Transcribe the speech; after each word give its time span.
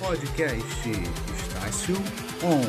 Podcast 0.00 0.90
Estácio 0.90 1.94
On. 2.42 2.62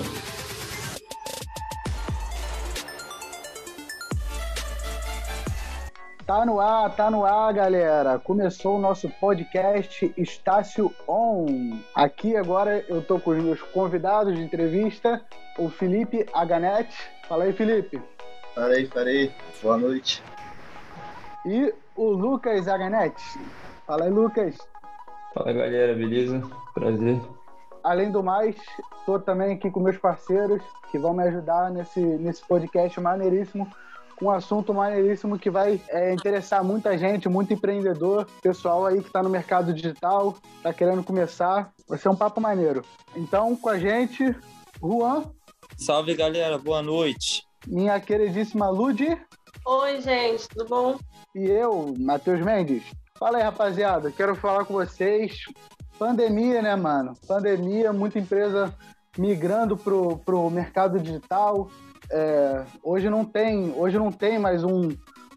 Tá 6.25 6.46
no 6.46 6.59
ar, 6.59 6.94
tá 6.94 7.09
no 7.09 7.24
ar, 7.24 7.54
galera. 7.54 8.20
Começou 8.20 8.75
o 8.75 8.82
nosso 8.82 9.09
podcast 9.09 10.14
Estácio 10.18 10.94
On. 11.07 11.80
Aqui 11.96 12.36
agora 12.36 12.84
eu 12.89 13.02
tô 13.02 13.18
com 13.18 13.32
os 13.32 13.41
meus 13.41 13.61
convidados 13.61 14.36
de 14.36 14.41
entrevista, 14.41 15.21
o 15.57 15.70
Felipe 15.70 16.25
Aganete. 16.34 16.98
Fala 17.29 17.45
aí, 17.45 17.54
Felipe. 17.54 18.02
Fala 18.54 18.73
aí, 18.73 18.88
fala 18.88 19.07
aí. 19.07 19.34
Boa 19.63 19.77
noite. 19.77 20.21
E 21.45 21.73
o 21.95 22.09
Lucas 22.09 22.68
Aganete. 22.68 23.23
Fala 23.88 24.04
aí, 24.04 24.11
Lucas. 24.11 24.71
Fala, 25.34 25.54
galera, 25.54 25.93
beleza? 25.93 26.41
Prazer. 26.73 27.20
Além 27.84 28.12
do 28.12 28.22
mais, 28.22 28.55
tô 29.05 29.20
também 29.20 29.53
aqui 29.53 29.72
com 29.72 29.80
meus 29.80 29.98
parceiros 29.98 30.62
que 30.91 30.99
vão 30.99 31.13
me 31.13 31.23
ajudar 31.23 31.72
nesse, 31.72 31.99
nesse 31.99 32.45
podcast 32.48 32.99
maneiríssimo 32.99 33.67
um 34.22 34.30
assunto 34.30 34.73
maneiríssimo 34.73 35.38
que 35.39 35.49
vai 35.49 35.81
é, 35.89 36.13
interessar 36.13 36.63
muita 36.63 36.98
gente, 36.98 37.27
muito 37.27 37.53
empreendedor, 37.53 38.27
pessoal 38.41 38.86
aí 38.86 39.02
que 39.02 39.08
está 39.08 39.23
no 39.23 39.30
mercado 39.30 39.73
digital, 39.73 40.38
está 40.58 40.72
querendo 40.72 41.03
começar. 41.03 41.73
Vai 41.89 41.98
ser 41.98 42.09
um 42.09 42.16
papo 42.16 42.39
maneiro. 42.39 42.86
Então, 43.16 43.55
com 43.55 43.70
a 43.70 43.80
gente, 43.80 44.36
Juan. 44.80 45.23
Salve, 45.75 46.13
galera. 46.13 46.58
Boa 46.58 46.81
noite. 46.81 47.44
Minha 47.67 48.00
queridíssima 48.00 48.70
Ludi. 48.70 49.17
Oi, 49.66 50.02
gente. 50.02 50.48
Tudo 50.50 50.67
bom? 50.67 51.00
E 51.36 51.50
eu, 51.50 51.94
Matheus 51.98 52.39
Mendes. 52.41 52.84
Fala 53.21 53.38
aí, 53.38 53.43
rapaziada. 53.43 54.11
Quero 54.11 54.34
falar 54.34 54.66
com 54.66 54.73
vocês. 54.73 55.45
Pandemia, 55.99 56.59
né, 56.59 56.75
mano? 56.75 57.13
Pandemia, 57.27 57.94
muita 57.94 58.17
empresa 58.17 58.73
migrando 59.16 59.77
pro, 59.77 60.17
pro 60.17 60.50
mercado 60.50 61.00
digital, 61.00 61.69
é, 62.09 62.66
hoje 62.81 63.11
não 63.11 63.23
tem, 63.23 63.72
hoje 63.78 63.95
não 64.00 64.11
tem 64.11 64.39
mais 64.39 64.63
um, 64.63 64.89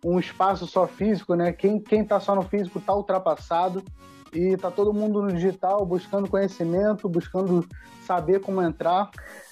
um 0.03 0.19
espaço 0.19 0.67
só 0.67 0.87
físico, 0.87 1.35
né? 1.35 1.53
Quem 1.53 1.79
quem 1.79 2.01
está 2.01 2.19
só 2.19 2.35
no 2.35 2.41
físico 2.41 2.79
está 2.79 2.95
ultrapassado 2.95 3.85
e 4.33 4.55
está 4.55 4.71
todo 4.71 4.95
mundo 4.95 5.21
no 5.21 5.31
digital 5.31 5.85
buscando 5.85 6.31
conhecimento, 6.31 7.07
buscando 7.07 7.69
saber 8.07 8.41
como 8.41 8.63
entrar. 8.63 9.11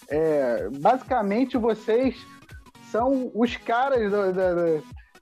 É, 0.08 0.70
basicamente 0.80 1.58
vocês 1.58 2.16
são 2.90 3.30
os 3.34 3.58
caras 3.58 4.10
da, 4.10 4.30
da, 4.30 4.54
da, 4.54 4.80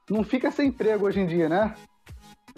não 0.08 0.22
fica 0.22 0.52
sem 0.52 0.68
emprego 0.68 1.06
hoje 1.06 1.18
em 1.18 1.26
dia, 1.26 1.48
né? 1.48 1.74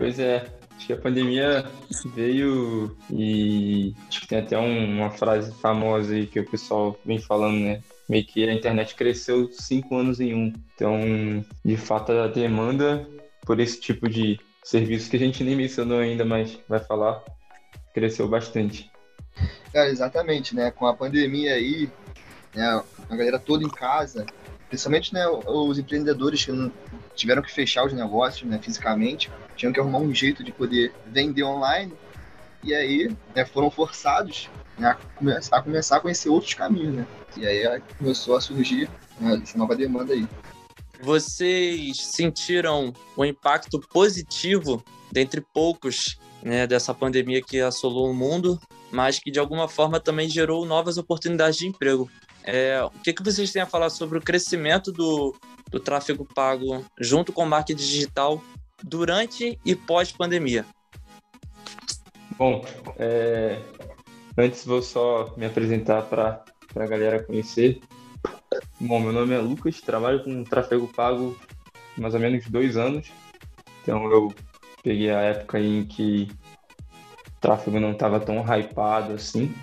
Pois 0.03 0.19
é, 0.19 0.45
acho 0.77 0.89
que 0.89 0.92
a 0.92 0.97
pandemia 0.97 1.64
veio 2.12 2.98
e 3.08 3.95
acho 4.09 4.22
que 4.22 4.27
tem 4.27 4.41
até 4.41 4.59
um, 4.59 4.97
uma 4.97 5.11
frase 5.11 5.55
famosa 5.61 6.12
aí 6.12 6.27
que 6.27 6.41
o 6.41 6.50
pessoal 6.50 6.98
vem 7.06 7.20
falando, 7.20 7.61
né? 7.61 7.81
meio 8.09 8.27
que 8.27 8.42
a 8.48 8.53
internet 8.53 8.97
cresceu 8.97 9.48
cinco 9.53 9.97
anos 9.97 10.19
em 10.19 10.34
um. 10.34 10.53
Então, 10.75 10.98
de 11.64 11.77
fato, 11.77 12.11
a 12.11 12.27
demanda 12.27 13.09
por 13.47 13.61
esse 13.61 13.81
tipo 13.81 14.09
de 14.09 14.41
serviço 14.64 15.09
que 15.09 15.14
a 15.14 15.20
gente 15.20 15.44
nem 15.44 15.55
mencionou 15.55 16.00
ainda, 16.00 16.25
mas 16.25 16.59
vai 16.69 16.81
falar, 16.81 17.22
cresceu 17.94 18.27
bastante. 18.27 18.91
É, 19.72 19.89
exatamente, 19.89 20.53
né? 20.53 20.72
Com 20.72 20.89
a 20.89 20.97
pandemia 20.97 21.55
aí, 21.55 21.89
né, 22.53 22.83
a 23.09 23.14
galera 23.14 23.39
toda 23.39 23.62
em 23.62 23.70
casa, 23.70 24.27
principalmente 24.69 25.14
né, 25.14 25.28
os 25.28 25.78
empreendedores 25.78 26.44
que 26.44 26.72
tiveram 27.14 27.42
que 27.42 27.53
fechar 27.53 27.84
os 27.84 27.92
negócios 27.92 28.48
né, 28.48 28.59
fisicamente, 28.59 29.31
tinham 29.63 29.73
que 29.73 29.79
arrumar 29.79 30.01
um 30.01 30.13
jeito 30.13 30.43
de 30.43 30.51
poder 30.51 30.93
vender 31.07 31.45
online, 31.45 31.93
e 32.65 32.75
aí 32.75 33.17
né, 33.33 33.45
foram 33.45 33.71
forçados 33.71 34.51
né, 34.77 34.89
a, 34.89 34.95
começar, 34.95 35.57
a 35.57 35.63
começar 35.63 35.97
a 35.99 36.01
conhecer 36.01 36.29
outros 36.29 36.53
caminhos, 36.55 36.97
né? 36.97 37.07
E 37.37 37.47
aí 37.47 37.81
começou 37.97 38.37
a 38.37 38.41
surgir 38.41 38.91
né, 39.21 39.41
essa 39.41 39.57
nova 39.57 39.77
demanda 39.77 40.15
aí. 40.15 40.27
Vocês 41.01 41.97
sentiram 41.99 42.93
o 43.17 43.25
impacto 43.25 43.78
positivo 43.78 44.83
dentre 45.12 45.41
poucos 45.41 46.19
né, 46.43 46.67
dessa 46.67 46.93
pandemia 46.93 47.41
que 47.41 47.61
assolou 47.61 48.11
o 48.11 48.15
mundo, 48.15 48.61
mas 48.91 49.21
que 49.21 49.31
de 49.31 49.39
alguma 49.39 49.69
forma 49.69 50.01
também 50.01 50.28
gerou 50.28 50.67
novas 50.67 50.99
oportunidades 50.99 51.56
de 51.56 51.69
emprego. 51.69 52.11
É, 52.43 52.83
o 52.83 52.91
que, 52.91 53.12
que 53.12 53.22
vocês 53.22 53.53
têm 53.53 53.62
a 53.62 53.67
falar 53.67 53.91
sobre 53.91 54.19
o 54.19 54.22
crescimento 54.22 54.91
do, 54.91 55.33
do 55.71 55.78
tráfego 55.78 56.25
pago 56.25 56.84
junto 56.99 57.33
com 57.33 57.45
o 57.45 57.49
marketing 57.49 57.81
digital 57.81 58.43
durante 58.84 59.59
e 59.65 59.75
pós-pandemia? 59.75 60.65
Bom, 62.38 62.65
é, 62.98 63.60
antes 64.37 64.65
vou 64.65 64.82
só 64.82 65.32
me 65.37 65.47
apresentar 65.47 66.03
para 66.03 66.44
a 66.75 66.87
galera 66.87 67.22
conhecer. 67.22 67.81
Bom, 68.81 69.00
meu 69.00 69.12
nome 69.12 69.34
é 69.34 69.38
Lucas, 69.38 69.81
trabalho 69.81 70.25
com 70.25 70.44
tráfego 70.44 70.88
pago 70.88 71.37
mais 71.97 72.15
ou 72.15 72.21
menos 72.21 72.47
dois 72.48 72.76
anos. 72.76 73.10
Então 73.82 74.10
eu 74.10 74.32
peguei 74.82 75.10
a 75.10 75.21
época 75.21 75.60
em 75.60 75.84
que 75.84 76.28
o 77.28 77.41
tráfego 77.41 77.78
não 77.78 77.92
estava 77.92 78.21
tão 78.21 78.42
hypado 78.42 79.12
assim. 79.12 79.54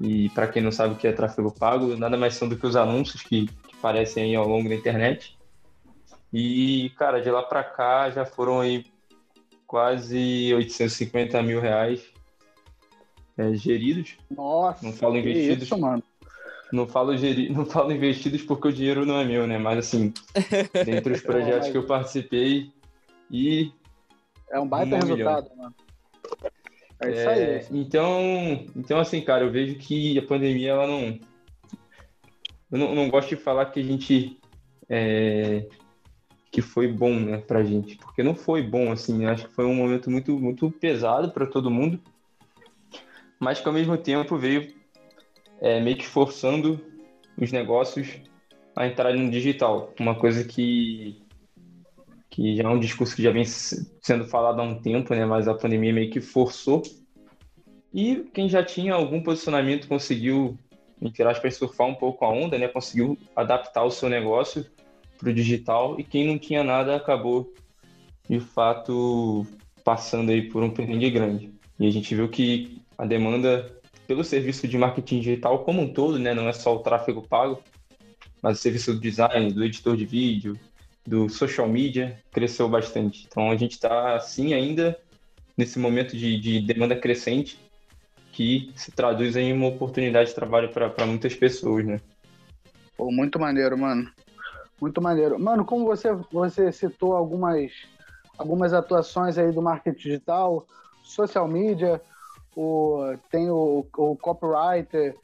E 0.00 0.28
para 0.30 0.48
quem 0.48 0.62
não 0.62 0.72
sabe 0.72 0.94
o 0.94 0.96
que 0.96 1.06
é 1.06 1.12
tráfego 1.12 1.52
pago, 1.52 1.96
nada 1.96 2.16
mais 2.16 2.34
são 2.34 2.48
do 2.48 2.56
que 2.56 2.66
os 2.66 2.76
anúncios 2.76 3.22
que, 3.22 3.46
que 3.46 3.76
aparecem 3.76 4.24
aí 4.24 4.34
ao 4.34 4.48
longo 4.48 4.68
da 4.68 4.74
internet. 4.74 5.38
E, 6.32 6.90
cara, 6.96 7.20
de 7.20 7.30
lá 7.30 7.42
para 7.42 7.62
cá 7.62 8.10
já 8.10 8.24
foram 8.24 8.60
aí 8.60 8.86
quase 9.66 10.52
850 10.54 11.42
mil 11.42 11.60
reais 11.60 12.02
é, 13.36 13.54
geridos. 13.54 14.16
Nossa, 14.30 14.84
não 14.84 14.92
falo 14.92 15.18
investidos. 15.18 15.64
Isso, 15.64 15.78
mano. 15.78 16.02
Não 16.72 16.86
falo, 16.86 17.16
geri... 17.16 17.50
não 17.50 17.66
falo 17.66 17.92
investidos 17.92 18.42
porque 18.42 18.68
o 18.68 18.72
dinheiro 18.72 19.04
não 19.04 19.18
é 19.18 19.24
meu, 19.24 19.46
né? 19.46 19.58
Mas 19.58 19.78
assim, 19.78 20.12
dentre 20.84 21.12
os 21.12 21.20
projetos 21.20 21.68
que 21.68 21.76
eu 21.76 21.86
participei 21.86 22.72
e. 23.30 23.70
É 24.50 24.58
um 24.58 24.66
baita 24.66 24.96
um 24.96 24.98
resultado, 24.98 25.50
milhão. 25.50 25.56
mano. 25.56 25.74
É 27.02 27.10
isso 27.10 27.28
aí. 27.28 27.40
É, 27.40 27.66
então, 27.70 28.66
então, 28.76 28.98
assim, 28.98 29.20
cara, 29.20 29.44
eu 29.44 29.50
vejo 29.50 29.74
que 29.76 30.18
a 30.18 30.22
pandemia, 30.22 30.70
ela 30.70 30.86
não. 30.86 31.18
Eu 32.70 32.78
não, 32.78 32.94
não 32.94 33.10
gosto 33.10 33.28
de 33.28 33.36
falar 33.36 33.66
que 33.66 33.80
a 33.80 33.82
gente. 33.82 34.38
É... 34.88 35.66
que 36.52 36.60
foi 36.60 36.86
bom, 36.86 37.14
né, 37.18 37.38
pra 37.38 37.64
gente. 37.64 37.96
Porque 37.96 38.22
não 38.22 38.34
foi 38.34 38.62
bom, 38.62 38.92
assim. 38.92 39.24
Acho 39.24 39.48
que 39.48 39.54
foi 39.54 39.64
um 39.64 39.74
momento 39.74 40.10
muito, 40.10 40.38
muito 40.38 40.70
pesado 40.70 41.32
para 41.32 41.46
todo 41.46 41.70
mundo. 41.70 41.98
Mas 43.40 43.58
que 43.58 43.66
ao 43.66 43.72
mesmo 43.72 43.96
tempo 43.96 44.36
veio 44.36 44.68
é, 45.62 45.80
meio 45.80 45.96
que 45.96 46.06
forçando 46.06 46.78
os 47.38 47.50
negócios 47.50 48.20
a 48.76 48.86
entrarem 48.86 49.22
no 49.22 49.30
digital. 49.30 49.94
Uma 49.98 50.14
coisa 50.14 50.44
que, 50.44 51.22
que 52.28 52.54
já 52.54 52.64
é 52.64 52.68
um 52.68 52.78
discurso 52.78 53.16
que 53.16 53.22
já 53.22 53.30
vem 53.30 53.46
sendo 53.46 54.26
falado 54.26 54.60
há 54.60 54.62
um 54.62 54.78
tempo, 54.78 55.14
né? 55.14 55.24
mas 55.24 55.48
a 55.48 55.54
pandemia 55.54 55.92
meio 55.92 56.10
que 56.10 56.20
forçou. 56.20 56.82
E 57.94 58.28
quem 58.34 58.46
já 58.46 58.62
tinha 58.62 58.92
algum 58.92 59.22
posicionamento 59.22 59.88
conseguiu, 59.88 60.58
entre 61.00 61.22
aspas, 61.24 61.56
surfar 61.56 61.86
um 61.86 61.94
pouco 61.94 62.26
a 62.26 62.30
onda, 62.30 62.58
né? 62.58 62.68
conseguiu 62.68 63.18
adaptar 63.34 63.84
o 63.84 63.90
seu 63.90 64.10
negócio 64.10 64.66
para 65.22 65.30
o 65.30 65.34
digital. 65.34 65.98
E 65.98 66.04
quem 66.04 66.26
não 66.26 66.38
tinha 66.38 66.64
nada 66.64 66.96
acabou, 66.96 67.54
de 68.28 68.40
fato, 68.40 69.46
passando 69.84 70.30
aí 70.30 70.42
por 70.42 70.62
um 70.62 70.70
perrengue 70.70 71.10
grande. 71.10 71.50
E 71.78 71.86
a 71.86 71.90
gente 71.90 72.14
viu 72.14 72.28
que 72.28 72.82
a 72.98 73.06
demanda 73.06 73.72
pelo 74.06 74.24
serviço 74.24 74.66
de 74.66 74.76
marketing 74.76 75.20
digital 75.20 75.64
como 75.64 75.80
um 75.80 75.92
todo, 75.92 76.18
né? 76.18 76.34
Não 76.34 76.48
é 76.48 76.52
só 76.52 76.74
o 76.74 76.80
tráfego 76.80 77.26
pago, 77.26 77.62
mas 78.42 78.58
o 78.58 78.60
serviço 78.60 78.92
do 78.94 79.00
design, 79.00 79.52
do 79.52 79.64
editor 79.64 79.96
de 79.96 80.04
vídeo, 80.04 80.58
do 81.06 81.28
social 81.28 81.68
media 81.68 82.20
cresceu 82.30 82.68
bastante. 82.68 83.26
Então 83.26 83.50
a 83.50 83.56
gente 83.56 83.72
está 83.72 84.18
sim 84.20 84.52
ainda 84.52 84.98
nesse 85.56 85.78
momento 85.78 86.16
de, 86.16 86.38
de, 86.38 86.60
demanda 86.60 86.96
crescente 86.96 87.58
que 88.32 88.72
se 88.74 88.90
traduz 88.90 89.36
em 89.36 89.52
uma 89.52 89.68
oportunidade 89.68 90.30
de 90.30 90.34
trabalho 90.34 90.70
para 90.70 91.06
muitas 91.06 91.34
pessoas, 91.34 91.84
né? 91.84 92.00
Pô, 92.96 93.10
muito 93.10 93.38
maneiro, 93.38 93.76
mano. 93.76 94.10
Muito 94.82 95.00
maneiro. 95.00 95.38
Mano, 95.38 95.64
como 95.64 95.84
você, 95.86 96.12
você 96.32 96.72
citou 96.72 97.14
algumas, 97.14 97.70
algumas 98.36 98.74
atuações 98.74 99.38
aí 99.38 99.52
do 99.52 99.62
marketing 99.62 99.96
digital, 99.96 100.66
social 101.04 101.46
media, 101.46 102.02
o, 102.56 103.14
tem 103.30 103.48
o, 103.48 103.86
o 103.96 104.16
copywriter, 104.16 105.16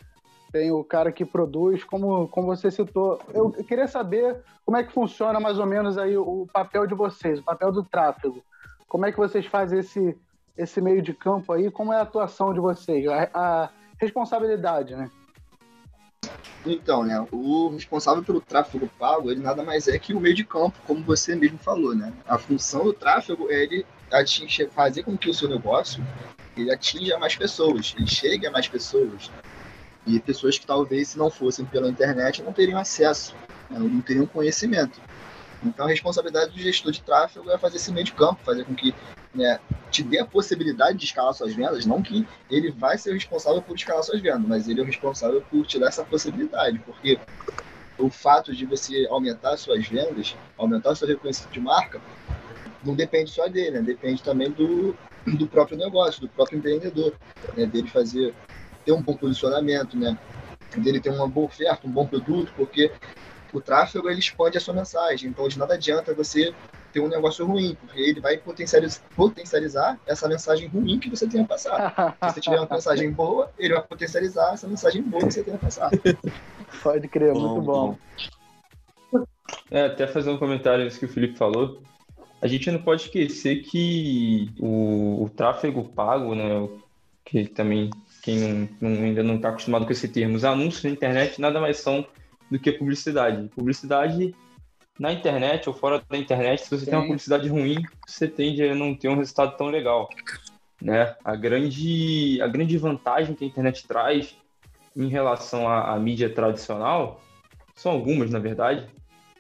tem 0.53 0.71
o 0.71 0.85
cara 0.85 1.11
que 1.11 1.25
produz, 1.25 1.83
como, 1.83 2.29
como 2.29 2.47
você 2.47 2.71
citou. 2.71 3.19
Eu, 3.35 3.51
queria 3.51 3.89
saber 3.89 4.45
como 4.65 4.77
é 4.77 4.85
que 4.85 4.93
funciona 4.93 5.41
mais 5.41 5.59
ou 5.59 5.67
menos 5.67 5.99
aí 5.99 6.17
o, 6.17 6.43
o 6.43 6.47
papel 6.47 6.87
de 6.87 6.95
vocês, 6.95 7.41
o 7.41 7.45
papel 7.45 7.73
do 7.73 7.83
tráfego. 7.83 8.41
Como 8.87 9.07
é 9.07 9.11
que 9.11 9.19
vocês 9.19 9.45
fazem 9.45 9.81
esse, 9.81 10.17
esse 10.57 10.81
meio 10.81 11.03
de 11.03 11.13
campo 11.13 11.53
aí? 11.53 11.69
Como 11.69 11.93
é 11.93 11.97
a 11.97 12.03
atuação 12.03 12.55
de 12.55 12.61
vocês? 12.61 13.05
A, 13.09 13.29
a 13.35 13.71
responsabilidade, 13.99 14.95
né? 14.95 15.11
Então, 16.73 17.05
né, 17.05 17.27
o 17.33 17.69
responsável 17.69 18.23
pelo 18.23 18.41
tráfego 18.41 18.91
pago, 18.99 19.31
ele 19.31 19.41
nada 19.41 19.63
mais 19.63 19.89
é 19.89 19.99
que 19.99 20.13
o 20.13 20.21
meio 20.21 20.35
de 20.35 20.45
campo, 20.45 20.77
como 20.87 21.03
você 21.03 21.35
mesmo 21.35 21.59
falou, 21.59 21.95
né? 21.95 22.13
A 22.27 22.39
função 22.39 22.85
do 22.85 22.93
tráfego 22.93 23.51
é 23.51 23.63
ele 23.63 23.87
fazer 24.71 25.03
com 25.03 25.17
que 25.17 25.29
o 25.29 25.35
seu 25.35 25.49
negócio 25.49 26.05
ele 26.57 26.73
atinja 26.73 27.19
mais 27.19 27.37
pessoas, 27.37 27.95
ele 27.97 28.07
chegue 28.07 28.47
a 28.47 28.51
mais 28.51 28.69
pessoas. 28.69 29.31
E 30.07 30.19
pessoas 30.21 30.59
que 30.59 30.67
talvez, 30.67 31.09
se 31.09 31.19
não 31.19 31.31
fossem 31.31 31.65
pela 31.65 31.89
internet, 31.89 32.43
não 32.43 32.53
teriam 32.53 32.79
acesso, 32.79 33.35
né, 33.71 33.79
não 33.79 34.01
teriam 34.01 34.27
conhecimento. 34.27 35.01
Então, 35.65 35.87
a 35.87 35.89
responsabilidade 35.89 36.53
do 36.53 36.59
gestor 36.59 36.93
de 36.93 37.03
tráfego 37.03 37.51
é 37.51 37.59
fazer 37.59 37.77
esse 37.77 37.93
meio 37.93 38.05
de 38.05 38.13
campo, 38.13 38.41
fazer 38.45 38.65
com 38.65 38.75
que 38.75 38.95
né, 39.35 39.61
te 39.91 40.03
dê 40.03 40.19
a 40.19 40.25
possibilidade 40.25 40.99
de 40.99 41.05
escalar 41.05 41.35
suas 41.35 41.55
vendas, 41.55 41.85
não 41.85 42.03
que 42.03 42.27
ele 42.51 42.71
vai 42.71 42.97
ser 42.97 43.11
o 43.11 43.15
responsável 43.15 43.61
por 43.61 43.75
escalar 43.75 44.03
suas 44.03 44.21
vendas, 44.21 44.43
mas 44.47 44.69
ele 44.69 44.81
é 44.81 44.83
o 44.83 44.87
responsável 44.87 45.43
por 45.51 45.67
te 45.67 45.79
dar 45.79 45.89
essa 45.89 46.05
possibilidade, 46.05 46.79
porque 46.81 47.19
o 47.99 48.09
fato 48.09 48.55
de 48.55 48.65
você 48.65 49.07
aumentar 49.11 49.57
suas 49.57 49.87
vendas, 49.87 50.37
aumentar 50.57 50.95
seu 50.95 51.09
reconhecimento 51.09 51.53
de 51.53 51.61
marca, 51.61 52.01
não 52.85 52.95
depende 52.95 53.31
só 53.31 53.49
dele, 53.49 53.79
né? 53.79 53.83
depende 53.83 54.23
também 54.23 54.51
do, 54.51 54.97
do 55.27 55.47
próprio 55.49 55.77
negócio, 55.77 56.21
do 56.21 56.29
próprio 56.29 56.59
empreendedor, 56.59 57.13
né? 57.57 57.67
dele 57.67 57.89
fazer, 57.89 58.33
ter 58.85 58.93
um 58.93 59.03
bom 59.03 59.15
posicionamento, 59.15 59.97
né? 59.97 60.17
dele 60.77 61.01
ter 61.01 61.11
uma 61.11 61.27
boa 61.27 61.47
oferta, 61.47 61.87
um 61.87 61.91
bom 61.91 62.07
produto, 62.07 62.53
porque 62.57 62.93
o 63.53 63.61
tráfego 63.61 64.09
ele 64.09 64.21
expande 64.21 64.59
a 64.59 64.61
sua 64.61 64.75
mensagem, 64.75 65.31
então 65.31 65.49
de 65.49 65.59
nada 65.59 65.75
adianta 65.75 66.15
você 66.15 66.55
ter 66.93 67.01
um 67.01 67.09
negócio 67.09 67.47
ruim, 67.47 67.77
porque 67.81 68.01
ele 68.01 68.21
vai 68.21 68.39
potencializar, 68.39 69.99
essa 70.07 70.29
mensagem 70.29 70.69
ruim 70.69 70.99
que 70.99 71.11
você 71.11 71.27
tenha 71.27 71.45
passado. 71.45 71.93
Se 72.29 72.35
você 72.35 72.41
tiver 72.41 72.59
uma 72.59 72.69
mensagem 72.71 73.11
boa, 73.11 73.51
ele 73.59 73.75
vai 73.75 73.83
potencializar 73.83 74.55
essa 74.55 74.67
mensagem 74.67 75.03
boa 75.03 75.27
que 75.27 75.35
você 75.35 75.43
tenha 75.43 75.59
passado. 75.59 75.99
Pode 76.83 77.09
crer, 77.09 77.33
bom, 77.33 77.41
muito 77.41 77.63
bom. 77.63 77.99
bom. 79.13 79.25
É, 79.71 79.87
até 79.87 80.07
fazer 80.07 80.31
um 80.31 80.39
comentário 80.39 80.85
nisso 80.85 80.99
que 80.99 81.05
o 81.05 81.09
Felipe 81.09 81.37
falou. 81.37 81.83
A 82.41 82.47
gente 82.47 82.71
não 82.71 82.81
pode 82.81 83.03
esquecer 83.03 83.63
que 83.63 84.51
o, 84.61 85.25
o 85.25 85.31
tráfego 85.31 85.85
pago, 85.85 86.35
né, 86.35 86.69
que 87.25 87.47
também 87.49 87.91
quem 88.23 88.39
não, 88.81 88.91
não, 88.91 89.03
ainda 89.03 89.23
não 89.23 89.37
está 89.37 89.49
acostumado 89.49 89.85
com 89.85 89.93
esse 89.93 90.09
termo, 90.09 90.37
os 90.37 90.45
anúncios 90.45 90.85
na 90.85 90.91
internet 90.91 91.41
nada 91.41 91.61
mais 91.61 91.79
são 91.79 92.07
do 92.51 92.59
que 92.59 92.73
publicidade. 92.73 93.49
Publicidade 93.49 94.35
na 94.99 95.13
internet 95.13 95.69
ou 95.69 95.75
fora 95.75 96.03
da 96.09 96.17
internet, 96.17 96.63
se 96.63 96.71
você 96.71 96.85
Sim. 96.85 96.91
tem 96.91 96.99
uma 96.99 97.07
publicidade 97.07 97.49
ruim, 97.49 97.83
você 98.07 98.27
tende 98.27 98.63
a 98.63 98.75
não 98.75 98.95
ter 98.95 99.09
um 99.09 99.17
resultado 99.17 99.57
tão 99.57 99.69
legal. 99.69 100.09
Né? 100.83 101.15
A, 101.25 101.37
grande, 101.37 102.41
a 102.43 102.49
grande 102.49 102.77
vantagem 102.77 103.35
que 103.35 103.45
a 103.45 103.49
internet 103.49 103.87
traz 103.87 104.37
em 104.97 105.09
relação 105.09 105.69
à, 105.69 105.95
à 105.95 105.99
mídia 105.99 106.29
tradicional 106.29 107.21
são 107.75 107.93
algumas, 107.93 108.31
na 108.31 108.41
verdade. 108.41 108.87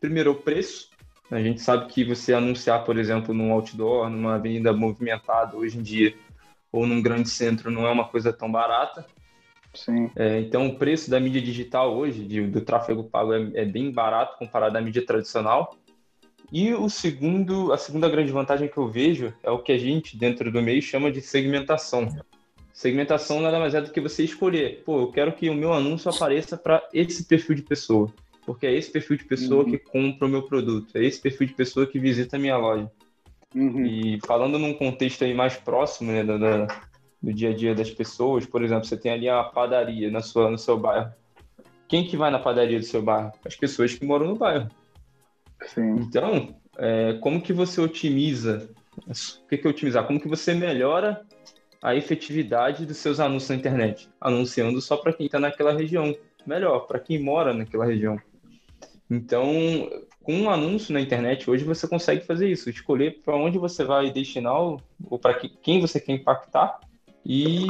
Primeiro, 0.00 0.30
o 0.30 0.34
preço. 0.36 0.88
A 1.30 1.40
gente 1.42 1.60
sabe 1.60 1.92
que 1.92 2.04
você 2.04 2.32
anunciar, 2.32 2.84
por 2.84 2.96
exemplo, 2.96 3.34
num 3.34 3.52
outdoor, 3.52 4.08
numa 4.08 4.36
avenida 4.36 4.72
movimentada 4.72 5.56
hoje 5.56 5.76
em 5.76 5.82
dia, 5.82 6.14
ou 6.72 6.86
num 6.86 7.02
grande 7.02 7.28
centro, 7.28 7.70
não 7.70 7.86
é 7.86 7.90
uma 7.90 8.08
coisa 8.08 8.32
tão 8.32 8.50
barata. 8.50 9.04
Sim. 9.74 10.10
É, 10.16 10.40
então, 10.40 10.66
o 10.66 10.76
preço 10.76 11.10
da 11.10 11.20
mídia 11.20 11.40
digital 11.40 11.96
hoje, 11.96 12.24
de, 12.24 12.46
do 12.46 12.60
tráfego 12.60 13.04
pago, 13.04 13.32
é, 13.32 13.50
é, 13.54 13.64
bem 13.64 13.90
barato 13.90 14.38
comparado 14.38 14.76
à 14.76 14.80
mídia 14.80 15.04
tradicional. 15.04 15.76
E 16.50 16.72
o 16.72 16.88
segundo, 16.88 17.72
a 17.72 17.76
segunda 17.76 18.08
grande 18.08 18.32
vantagem 18.32 18.68
que 18.68 18.78
eu 18.78 18.88
vejo 18.88 19.34
é 19.42 19.50
o 19.50 19.58
que 19.58 19.72
a 19.72 19.78
gente, 19.78 20.16
dentro 20.16 20.50
do 20.50 20.62
meio, 20.62 20.80
chama 20.80 21.12
de 21.12 21.20
segmentação. 21.20 22.08
Segmentação 22.72 23.40
nada 23.40 23.58
mais 23.58 23.74
é 23.74 23.80
do 23.80 23.90
que 23.90 24.00
você 24.00 24.22
escolher. 24.22 24.82
Pô, 24.84 25.00
eu 25.00 25.12
quero 25.12 25.32
que 25.32 25.50
o 25.50 25.54
meu 25.54 25.72
anúncio 25.72 26.10
apareça 26.10 26.56
para 26.56 26.88
esse 26.94 27.24
perfil 27.24 27.56
de 27.56 27.62
pessoa. 27.62 28.12
Porque 28.46 28.66
é 28.66 28.72
esse 28.72 28.90
perfil 28.90 29.18
de 29.18 29.24
pessoa 29.24 29.64
uhum. 29.64 29.70
que 29.70 29.78
compra 29.78 30.26
o 30.26 30.30
meu 30.30 30.42
produto. 30.42 30.96
É 30.96 31.04
esse 31.04 31.20
perfil 31.20 31.48
de 31.48 31.54
pessoa 31.54 31.86
que 31.86 31.98
visita 31.98 32.36
a 32.36 32.38
minha 32.38 32.56
loja. 32.56 32.90
Uhum. 33.54 33.84
E 33.84 34.20
falando 34.26 34.58
num 34.58 34.72
contexto 34.72 35.24
aí 35.24 35.34
mais 35.34 35.56
próximo 35.56 36.12
né, 36.12 36.22
da, 36.22 36.38
da, 36.38 36.66
do 37.22 37.32
dia 37.32 37.50
a 37.50 37.54
dia 37.54 37.74
das 37.74 37.90
pessoas. 37.90 38.46
Por 38.46 38.62
exemplo, 38.62 38.84
você 38.84 38.96
tem 38.96 39.12
ali 39.12 39.28
a 39.28 39.42
padaria 39.42 40.10
na 40.10 40.20
sua, 40.20 40.50
no 40.50 40.58
seu 40.58 40.78
bairro. 40.78 41.12
Quem 41.88 42.06
que 42.06 42.16
vai 42.16 42.30
na 42.30 42.38
padaria 42.38 42.78
do 42.78 42.84
seu 42.84 43.02
bairro? 43.02 43.32
As 43.44 43.56
pessoas 43.56 43.94
que 43.94 44.04
moram 44.04 44.26
no 44.26 44.36
bairro. 44.36 44.68
Sim. 45.66 45.96
Então, 46.00 46.54
é, 46.76 47.14
como 47.14 47.40
que 47.40 47.52
você 47.52 47.80
otimiza? 47.80 48.68
O 48.96 49.48
que, 49.48 49.58
que 49.58 49.66
é 49.66 49.70
otimizar? 49.70 50.06
Como 50.06 50.20
que 50.20 50.28
você 50.28 50.54
melhora 50.54 51.24
a 51.82 51.94
efetividade 51.94 52.84
dos 52.84 52.98
seus 52.98 53.20
anúncios 53.20 53.50
na 53.50 53.56
internet? 53.56 54.08
Anunciando 54.20 54.80
só 54.80 54.96
para 54.96 55.12
quem 55.12 55.26
está 55.26 55.40
naquela 55.40 55.72
região. 55.72 56.14
Melhor, 56.46 56.80
para 56.80 57.00
quem 57.00 57.20
mora 57.20 57.52
naquela 57.52 57.84
região. 57.84 58.20
Então, 59.10 59.50
com 60.22 60.34
um 60.34 60.50
anúncio 60.50 60.92
na 60.92 61.00
internet, 61.00 61.48
hoje 61.50 61.64
você 61.64 61.88
consegue 61.88 62.24
fazer 62.26 62.48
isso, 62.48 62.68
escolher 62.68 63.22
para 63.24 63.34
onde 63.34 63.56
você 63.56 63.82
vai 63.82 64.10
destinar 64.10 64.60
ou 64.60 65.18
para 65.20 65.34
quem 65.34 65.80
você 65.80 65.98
quer 65.98 66.12
impactar 66.12 66.78
e 67.28 67.66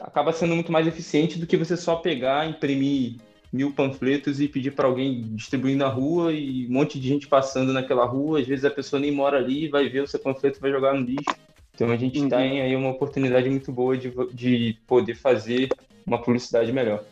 acaba 0.00 0.32
sendo 0.32 0.56
muito 0.56 0.72
mais 0.72 0.88
eficiente 0.88 1.38
do 1.38 1.46
que 1.46 1.56
você 1.56 1.76
só 1.76 1.94
pegar, 1.94 2.48
imprimir 2.48 3.20
mil 3.52 3.72
panfletos 3.72 4.40
e 4.40 4.48
pedir 4.48 4.72
para 4.72 4.88
alguém 4.88 5.22
distribuir 5.36 5.76
na 5.76 5.86
rua 5.86 6.32
e 6.32 6.66
um 6.66 6.72
monte 6.72 6.98
de 6.98 7.06
gente 7.06 7.28
passando 7.28 7.72
naquela 7.72 8.04
rua. 8.04 8.40
Às 8.40 8.46
vezes 8.46 8.64
a 8.64 8.70
pessoa 8.70 8.98
nem 8.98 9.12
mora 9.12 9.38
ali, 9.38 9.68
vai 9.68 9.88
ver 9.88 10.02
o 10.02 10.08
seu 10.08 10.18
panfleto 10.18 10.58
vai 10.58 10.72
jogar 10.72 10.94
no 10.94 11.06
lixo. 11.06 11.36
Então 11.72 11.90
a 11.90 11.96
gente 11.96 12.18
uhum. 12.18 12.28
tem 12.28 12.60
aí 12.60 12.74
uma 12.74 12.90
oportunidade 12.90 13.48
muito 13.48 13.70
boa 13.70 13.96
de, 13.96 14.12
de 14.32 14.76
poder 14.84 15.14
fazer 15.14 15.68
uma 16.04 16.20
publicidade 16.20 16.72
melhor. 16.72 17.04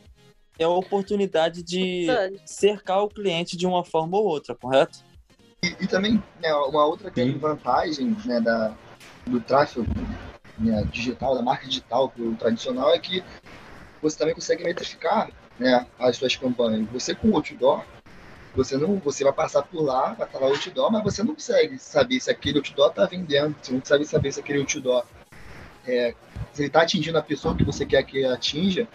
É 0.58 0.64
a 0.64 0.68
oportunidade 0.68 1.62
de 1.62 2.06
cercar 2.44 3.04
o 3.04 3.08
cliente 3.08 3.56
de 3.56 3.66
uma 3.66 3.84
forma 3.84 4.18
ou 4.18 4.24
outra, 4.24 4.56
correto? 4.56 4.98
E, 5.62 5.84
e 5.84 5.86
também 5.86 6.22
né, 6.42 6.52
uma 6.52 6.84
outra 6.84 7.10
grande 7.10 7.38
vantagem 7.38 8.16
né, 8.24 8.40
da, 8.40 8.74
do 9.26 9.40
tráfego 9.40 9.86
né, 10.60 10.86
digital, 10.90 11.34
da 11.34 11.42
marca 11.42 11.66
digital 11.66 12.08
para 12.08 12.22
o 12.22 12.34
tradicional, 12.36 12.92
é 12.92 12.98
que 12.98 13.24
você 14.00 14.16
também 14.16 14.34
consegue 14.34 14.62
metrificar 14.62 15.30
né, 15.58 15.86
as 15.98 16.16
suas 16.16 16.36
campanhas. 16.36 16.88
Você 16.90 17.14
com 17.14 17.30
o 17.30 17.36
outdoor, 17.36 17.84
você 18.54 18.76
não, 18.76 18.98
você 18.98 19.24
vai 19.24 19.32
passar 19.32 19.62
por 19.62 19.82
lá, 19.82 20.14
vai 20.14 20.26
estar 20.26 20.38
lá 20.38 20.46
o 20.46 20.50
outdoor, 20.50 20.92
mas 20.92 21.02
você 21.02 21.22
não 21.22 21.34
consegue 21.34 21.78
saber 21.78 22.20
se 22.20 22.30
aquele 22.30 22.58
outdoor 22.58 22.90
está 22.90 23.06
vendendo, 23.06 23.56
você 23.60 23.72
não 23.72 23.80
consegue 23.80 24.04
saber 24.04 24.32
se 24.32 24.40
aquele 24.40 24.60
outdoor 24.60 25.04
é, 25.86 26.14
ele 26.56 26.66
está 26.66 26.82
atingindo 26.82 27.16
a 27.18 27.22
pessoa 27.22 27.56
que 27.56 27.64
você 27.64 27.86
quer 27.86 28.02
que 28.02 28.24
atinja, 28.24 28.86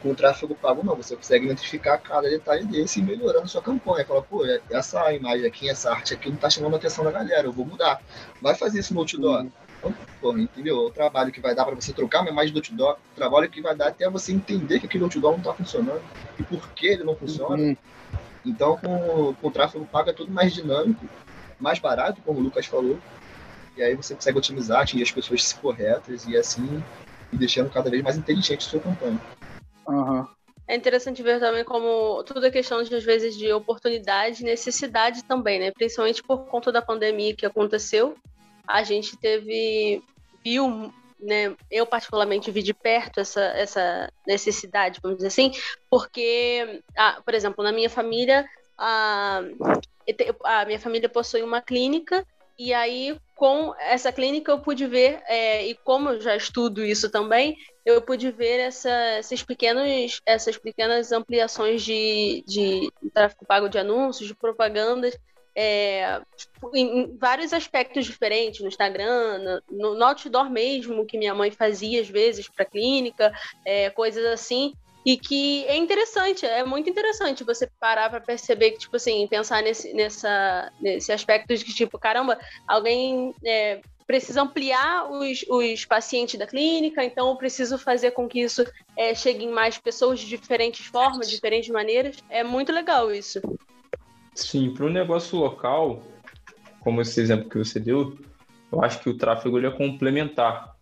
com 0.00 0.10
o 0.10 0.14
tráfego 0.14 0.54
pago 0.54 0.82
não, 0.84 0.96
você 0.96 1.14
consegue 1.16 1.44
identificar 1.44 1.98
cada 1.98 2.28
detalhe 2.28 2.64
desse 2.64 3.00
e 3.00 3.02
melhorando 3.02 3.48
sua 3.48 3.60
campanha. 3.60 4.06
Fala, 4.06 4.22
pô, 4.22 4.44
essa 4.70 5.12
imagem 5.12 5.46
aqui, 5.46 5.68
essa 5.68 5.90
arte 5.90 6.14
aqui 6.14 6.28
não 6.28 6.36
está 6.36 6.48
chamando 6.48 6.74
a 6.74 6.76
atenção 6.76 7.04
da 7.04 7.10
galera, 7.10 7.46
eu 7.46 7.52
vou 7.52 7.66
mudar. 7.66 8.00
Vai 8.40 8.54
fazer 8.54 8.80
isso 8.80 8.94
no 8.94 9.00
outdoor. 9.00 9.42
Uhum. 9.42 9.52
Pô, 10.20 10.36
entendeu? 10.38 10.78
O 10.78 10.90
trabalho 10.90 11.32
que 11.32 11.40
vai 11.40 11.54
dar 11.54 11.64
para 11.64 11.74
você 11.74 11.92
trocar 11.92 12.20
uma 12.20 12.30
imagem 12.30 12.52
do 12.52 12.58
outdoor, 12.58 12.92
o 12.94 13.16
trabalho 13.16 13.50
que 13.50 13.60
vai 13.60 13.74
dar 13.74 13.88
até 13.88 14.08
você 14.08 14.32
entender 14.32 14.78
que 14.78 14.86
aquele 14.86 15.02
outdoor 15.02 15.32
não 15.32 15.38
está 15.38 15.52
funcionando 15.52 16.02
e 16.38 16.42
por 16.44 16.68
que 16.70 16.86
ele 16.86 17.02
não 17.04 17.16
funciona. 17.16 17.56
Uhum. 17.56 17.76
Então, 18.44 18.76
com, 18.76 19.34
com 19.34 19.48
o 19.48 19.50
tráfego 19.50 19.84
pago 19.86 20.10
é 20.10 20.12
tudo 20.12 20.30
mais 20.30 20.52
dinâmico, 20.52 21.04
mais 21.58 21.78
barato, 21.78 22.20
como 22.24 22.38
o 22.38 22.42
Lucas 22.42 22.66
falou. 22.66 22.98
E 23.76 23.82
aí 23.82 23.96
você 23.96 24.14
consegue 24.14 24.38
otimizar, 24.38 24.82
atingir 24.82 25.02
as 25.02 25.10
pessoas 25.10 25.52
corretas 25.54 26.26
e 26.26 26.36
assim 26.36 26.82
e 27.32 27.36
deixando 27.36 27.70
cada 27.70 27.90
vez 27.90 28.02
mais 28.02 28.16
inteligente 28.16 28.66
a 28.66 28.70
sua 28.70 28.80
campanha. 28.80 29.20
Uhum. 29.88 30.26
É 30.68 30.76
interessante 30.76 31.22
ver 31.22 31.40
também 31.40 31.64
como 31.64 32.22
tudo 32.22 32.46
é 32.46 32.50
questão 32.50 32.82
de, 32.82 32.94
às 32.94 33.02
vezes, 33.02 33.36
de 33.36 33.52
oportunidade 33.52 34.42
e 34.42 34.44
necessidade 34.44 35.24
também, 35.24 35.58
né? 35.58 35.72
Principalmente 35.72 36.22
por 36.22 36.44
conta 36.46 36.70
da 36.70 36.80
pandemia 36.80 37.34
que 37.34 37.44
aconteceu 37.44 38.16
a 38.66 38.82
gente 38.82 39.16
teve 39.16 40.02
viu 40.44 40.92
né, 41.22 41.54
eu 41.70 41.86
particularmente 41.86 42.50
vi 42.50 42.62
de 42.62 42.74
perto 42.74 43.20
essa, 43.20 43.40
essa 43.40 44.12
necessidade, 44.26 44.98
vamos 45.00 45.18
dizer 45.18 45.28
assim, 45.28 45.52
porque, 45.88 46.82
ah, 46.96 47.20
por 47.24 47.32
exemplo, 47.32 47.62
na 47.62 47.70
minha 47.70 47.88
família, 47.88 48.44
a, 48.76 49.40
a 50.44 50.64
minha 50.64 50.80
família 50.80 51.08
possui 51.08 51.42
uma 51.42 51.62
clínica 51.62 52.26
e 52.58 52.74
aí 52.74 53.16
com 53.36 53.74
essa 53.78 54.12
clínica 54.12 54.50
eu 54.50 54.58
pude 54.58 54.86
ver 54.86 55.22
é, 55.26 55.66
e 55.66 55.74
como 55.76 56.10
eu 56.10 56.20
já 56.20 56.36
estudo 56.36 56.84
isso 56.84 57.08
também, 57.10 57.56
eu 57.84 58.02
pude 58.02 58.30
ver 58.30 58.58
essa, 58.60 59.18
esses 59.18 59.42
pequenos, 59.42 60.20
essas 60.26 60.56
pequenas 60.56 61.12
ampliações 61.12 61.82
de, 61.82 62.44
de 62.46 62.92
tráfego 63.14 63.46
pago 63.46 63.68
de 63.68 63.78
anúncios, 63.78 64.28
de 64.28 64.34
propagandas 64.34 65.16
é, 65.54 66.20
em, 66.74 67.16
vários 67.16 67.52
aspectos 67.52 68.06
diferentes, 68.06 68.60
no 68.60 68.68
Instagram, 68.68 69.60
no, 69.70 69.94
no, 69.94 70.04
outdoor 70.04 70.50
mesmo, 70.50 71.06
que 71.06 71.18
minha 71.18 71.34
mãe 71.34 71.50
fazia 71.50 72.00
às 72.00 72.08
vezes 72.08 72.48
para 72.48 72.64
clínica, 72.64 73.32
é, 73.64 73.90
coisas 73.90 74.24
assim. 74.26 74.74
E 75.04 75.16
que 75.16 75.64
é 75.66 75.76
interessante, 75.76 76.46
é 76.46 76.64
muito 76.64 76.88
interessante 76.88 77.42
você 77.42 77.68
parar 77.80 78.08
para 78.08 78.20
perceber 78.20 78.70
que, 78.70 78.78
tipo 78.78 78.94
assim, 78.94 79.26
pensar 79.26 79.60
nesse, 79.60 79.92
nessa, 79.92 80.72
nesse 80.80 81.10
aspecto 81.10 81.52
de 81.54 81.64
que, 81.64 81.74
tipo, 81.74 81.98
caramba, 81.98 82.38
alguém 82.68 83.34
é, 83.44 83.80
precisa 84.06 84.42
ampliar 84.42 85.10
os, 85.10 85.44
os 85.48 85.84
pacientes 85.84 86.38
da 86.38 86.46
clínica, 86.46 87.04
então 87.04 87.28
eu 87.30 87.36
preciso 87.36 87.76
fazer 87.78 88.12
com 88.12 88.28
que 88.28 88.42
isso 88.42 88.64
é, 88.96 89.12
chegue 89.12 89.44
em 89.44 89.50
mais 89.50 89.76
pessoas 89.76 90.20
de 90.20 90.28
diferentes 90.28 90.86
formas, 90.86 91.28
de 91.28 91.34
diferentes 91.34 91.70
maneiras. 91.70 92.16
É 92.30 92.44
muito 92.44 92.70
legal 92.70 93.12
isso. 93.12 93.40
Sim, 94.34 94.72
para 94.72 94.86
um 94.86 94.90
negócio 94.90 95.38
local, 95.38 96.02
como 96.80 97.00
esse 97.00 97.20
exemplo 97.20 97.48
que 97.48 97.58
você 97.58 97.78
deu, 97.78 98.18
eu 98.70 98.82
acho 98.82 99.00
que 99.00 99.08
o 99.08 99.16
tráfego 99.16 99.58
ele 99.58 99.66
é 99.66 99.70
complementar. 99.70 100.74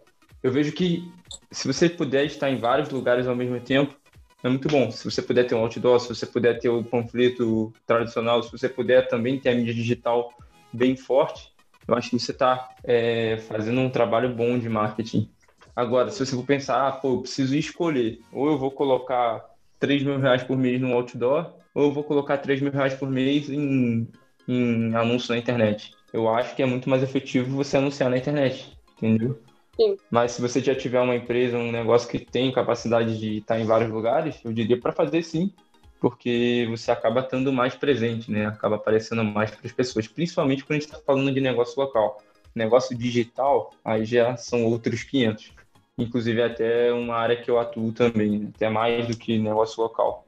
eu 0.42 0.52
vejo 0.52 0.72
que 0.72 1.12
se 1.50 1.66
você 1.66 1.88
puder 1.88 2.24
estar 2.24 2.48
em 2.48 2.58
vários 2.58 2.88
lugares 2.90 3.26
ao 3.26 3.34
mesmo 3.34 3.60
tempo, 3.60 3.94
é 4.42 4.48
muito 4.48 4.68
bom. 4.68 4.90
Se 4.90 5.04
você 5.04 5.20
puder 5.20 5.46
ter 5.46 5.54
um 5.54 5.58
outdoor, 5.58 6.00
se 6.00 6.08
você 6.08 6.24
puder 6.24 6.58
ter 6.58 6.68
o 6.68 6.82
panfleto 6.82 7.72
tradicional, 7.86 8.42
se 8.42 8.50
você 8.50 8.68
puder 8.68 9.08
também 9.08 9.38
ter 9.38 9.50
a 9.50 9.54
mídia 9.54 9.74
digital 9.74 10.32
bem 10.72 10.96
forte, 10.96 11.52
eu 11.86 11.94
acho 11.94 12.10
que 12.10 12.18
você 12.18 12.30
está 12.30 12.70
é, 12.84 13.36
fazendo 13.48 13.80
um 13.80 13.90
trabalho 13.90 14.34
bom 14.34 14.58
de 14.58 14.68
marketing. 14.68 15.28
Agora, 15.74 16.10
se 16.10 16.24
você 16.24 16.34
for 16.34 16.44
pensar, 16.44 16.86
ah, 16.86 16.92
pô, 16.92 17.14
eu 17.14 17.20
preciso 17.22 17.54
escolher, 17.56 18.20
ou 18.32 18.48
eu 18.48 18.58
vou 18.58 18.70
colocar 18.70 19.44
3 19.80 20.02
mil 20.02 20.20
reais 20.20 20.44
por 20.44 20.56
mês 20.56 20.80
no 20.80 20.92
outdoor, 20.92 21.54
ou 21.74 21.84
eu 21.84 21.92
vou 21.92 22.04
colocar 22.04 22.38
3 22.38 22.60
mil 22.60 22.70
reais 22.70 22.94
por 22.94 23.10
mês 23.10 23.48
em, 23.48 24.06
em 24.46 24.94
anúncio 24.94 25.32
na 25.32 25.38
internet. 25.38 25.92
Eu 26.12 26.28
acho 26.28 26.54
que 26.54 26.62
é 26.62 26.66
muito 26.66 26.88
mais 26.88 27.02
efetivo 27.02 27.56
você 27.56 27.78
anunciar 27.78 28.10
na 28.10 28.18
internet, 28.18 28.76
entendeu? 28.96 29.40
Sim. 29.76 29.96
Mas 30.10 30.32
se 30.32 30.42
você 30.42 30.60
já 30.60 30.74
tiver 30.74 31.00
uma 31.00 31.16
empresa, 31.16 31.56
um 31.56 31.72
negócio 31.72 32.08
que 32.08 32.18
tem 32.18 32.52
capacidade 32.52 33.18
de 33.18 33.38
estar 33.38 33.58
em 33.58 33.64
vários 33.64 33.90
lugares, 33.90 34.38
eu 34.44 34.52
diria 34.52 34.78
para 34.78 34.92
fazer 34.92 35.22
sim, 35.22 35.52
porque 35.98 36.66
você 36.68 36.90
acaba 36.90 37.20
estando 37.20 37.52
mais 37.52 37.74
presente, 37.74 38.30
né? 38.30 38.46
Acaba 38.46 38.76
aparecendo 38.76 39.24
mais 39.24 39.50
para 39.50 39.66
as 39.66 39.72
pessoas, 39.72 40.06
principalmente 40.06 40.64
quando 40.64 40.72
a 40.72 40.80
gente 40.80 40.90
está 40.90 40.98
falando 40.98 41.32
de 41.32 41.40
negócio 41.40 41.80
local. 41.80 42.22
Negócio 42.54 42.96
digital, 42.96 43.70
aí 43.84 44.04
já 44.04 44.36
são 44.36 44.64
outros 44.64 45.04
500. 45.04 45.52
Inclusive, 46.00 46.40
é 46.40 46.46
até 46.46 46.92
uma 46.92 47.14
área 47.14 47.40
que 47.40 47.50
eu 47.50 47.58
atuo 47.58 47.92
também, 47.92 48.38
né? 48.38 48.50
até 48.54 48.68
mais 48.68 49.06
do 49.06 49.16
que 49.16 49.38
negócio 49.38 49.82
local. 49.82 50.26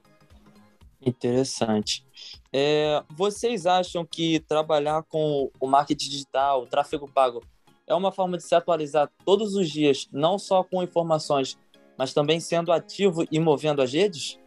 Interessante. 1.04 2.06
É, 2.52 3.02
vocês 3.10 3.66
acham 3.66 4.04
que 4.04 4.40
trabalhar 4.40 5.02
com 5.04 5.50
o 5.58 5.66
marketing 5.66 6.10
digital, 6.10 6.62
o 6.62 6.66
tráfego 6.66 7.10
pago, 7.10 7.42
é 7.86 7.94
uma 7.94 8.12
forma 8.12 8.36
de 8.36 8.44
se 8.44 8.54
atualizar 8.54 9.10
todos 9.24 9.54
os 9.54 9.68
dias, 9.68 10.08
não 10.12 10.38
só 10.38 10.62
com 10.62 10.82
informações, 10.82 11.58
mas 11.98 12.12
também 12.12 12.38
sendo 12.38 12.72
ativo 12.72 13.26
e 13.30 13.40
movendo 13.40 13.82
as 13.82 13.92
redes? 13.92 14.38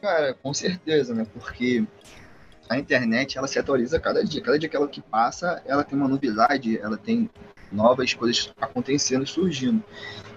Cara, 0.00 0.34
com 0.34 0.52
certeza, 0.52 1.14
né? 1.14 1.26
Porque 1.32 1.84
a 2.68 2.78
internet 2.78 3.36
ela 3.36 3.46
se 3.46 3.58
atualiza 3.58 4.00
cada 4.00 4.24
dia. 4.24 4.40
Cada 4.40 4.58
dia 4.58 4.68
que 4.68 4.76
ela 4.76 4.88
que 4.88 5.00
passa, 5.00 5.62
ela 5.66 5.84
tem 5.84 5.98
uma 5.98 6.08
novidade, 6.08 6.78
ela 6.78 6.96
tem 6.96 7.28
novas 7.70 8.14
coisas 8.14 8.52
acontecendo, 8.60 9.26
surgindo. 9.26 9.82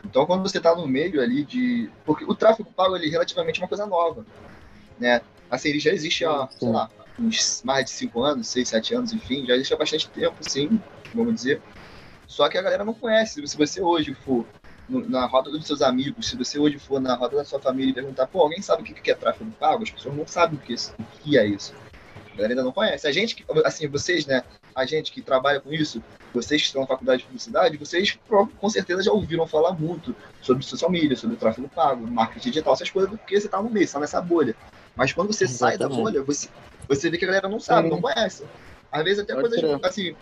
Então, 0.03 0.25
quando 0.25 0.43
você 0.43 0.57
está 0.57 0.75
no 0.75 0.87
meio 0.87 1.21
ali 1.21 1.43
de. 1.43 1.89
Porque 2.05 2.25
o 2.25 2.35
tráfego 2.35 2.69
pago 2.71 2.95
relativamente 2.95 3.59
é 3.59 3.63
uma 3.63 3.69
coisa 3.69 3.85
nova. 3.85 4.25
Né? 4.99 5.21
Assim, 5.49 5.69
ele 5.69 5.79
já 5.79 5.91
existe 5.91 6.25
há, 6.25 6.47
sei 6.47 6.69
lá, 6.69 6.89
uns 7.19 7.61
mais 7.63 7.85
de 7.85 7.91
5 7.91 8.23
anos, 8.23 8.47
6, 8.47 8.69
7 8.69 8.95
anos, 8.95 9.13
enfim, 9.13 9.45
já 9.45 9.53
existe 9.55 9.73
há 9.73 9.77
bastante 9.77 10.09
tempo, 10.09 10.35
sim, 10.41 10.81
vamos 11.13 11.35
dizer. 11.35 11.61
Só 12.27 12.49
que 12.49 12.57
a 12.57 12.61
galera 12.61 12.83
não 12.83 12.93
conhece. 12.93 13.45
Se 13.47 13.57
você 13.57 13.81
hoje 13.81 14.13
for 14.13 14.45
na 14.89 15.25
roda 15.25 15.51
dos 15.51 15.65
seus 15.65 15.81
amigos, 15.81 16.27
se 16.27 16.35
você 16.35 16.59
hoje 16.59 16.77
for 16.79 16.99
na 16.99 17.15
roda 17.15 17.37
da 17.37 17.45
sua 17.45 17.59
família 17.59 17.91
e 17.91 17.93
perguntar, 17.93 18.27
pô, 18.27 18.41
alguém 18.41 18.61
sabe 18.61 18.81
o 18.81 18.85
que 18.85 19.11
é 19.11 19.15
tráfego 19.15 19.51
pago? 19.59 19.83
As 19.83 19.91
pessoas 19.91 20.15
não 20.15 20.27
sabem 20.27 20.57
o 20.57 20.61
que, 20.61 21.37
é 21.37 21.45
isso. 21.45 21.73
A 22.33 22.35
galera 22.35 22.53
ainda 22.53 22.63
não 22.63 22.71
conhece. 22.71 23.07
A 23.07 23.11
gente, 23.11 23.45
assim, 23.63 23.87
vocês, 23.87 24.25
né, 24.25 24.43
a 24.75 24.85
gente 24.85 25.11
que 25.11 25.21
trabalha 25.21 25.59
com 25.59 25.71
isso, 25.71 26.03
vocês 26.33 26.61
que 26.61 26.67
estão 26.67 26.81
na 26.81 26.87
faculdade 26.87 27.19
de 27.19 27.25
publicidade, 27.25 27.77
vocês 27.77 28.17
com 28.27 28.69
certeza 28.69 29.03
já 29.03 29.11
ouviram 29.11 29.47
falar 29.47 29.73
muito 29.73 30.15
sobre 30.41 30.63
social 30.63 30.89
media, 30.89 31.15
sobre 31.15 31.35
tráfego 31.35 31.69
pago, 31.69 32.05
marketing 32.05 32.49
digital, 32.49 32.73
essas 32.73 32.89
coisas, 32.89 33.09
porque 33.09 33.39
você 33.39 33.45
está 33.45 33.61
no 33.61 33.69
meio, 33.69 33.83
está 33.83 33.99
nessa 33.99 34.21
bolha. 34.21 34.55
Mas 34.95 35.13
quando 35.13 35.31
você 35.31 35.45
Exatamente. 35.45 35.79
sai 35.79 35.89
da 35.89 35.95
bolha, 35.95 36.23
você, 36.23 36.49
você 36.87 37.09
vê 37.09 37.17
que 37.17 37.25
a 37.25 37.27
galera 37.27 37.49
não 37.49 37.59
sabe, 37.59 37.87
Sim. 37.87 37.93
não 37.93 38.01
conhece. 38.01 38.43
Às 38.91 39.03
vezes 39.03 39.19
até 39.19 39.33
Pode 39.33 39.49
coisas 39.49 39.79
assim, 39.83 40.15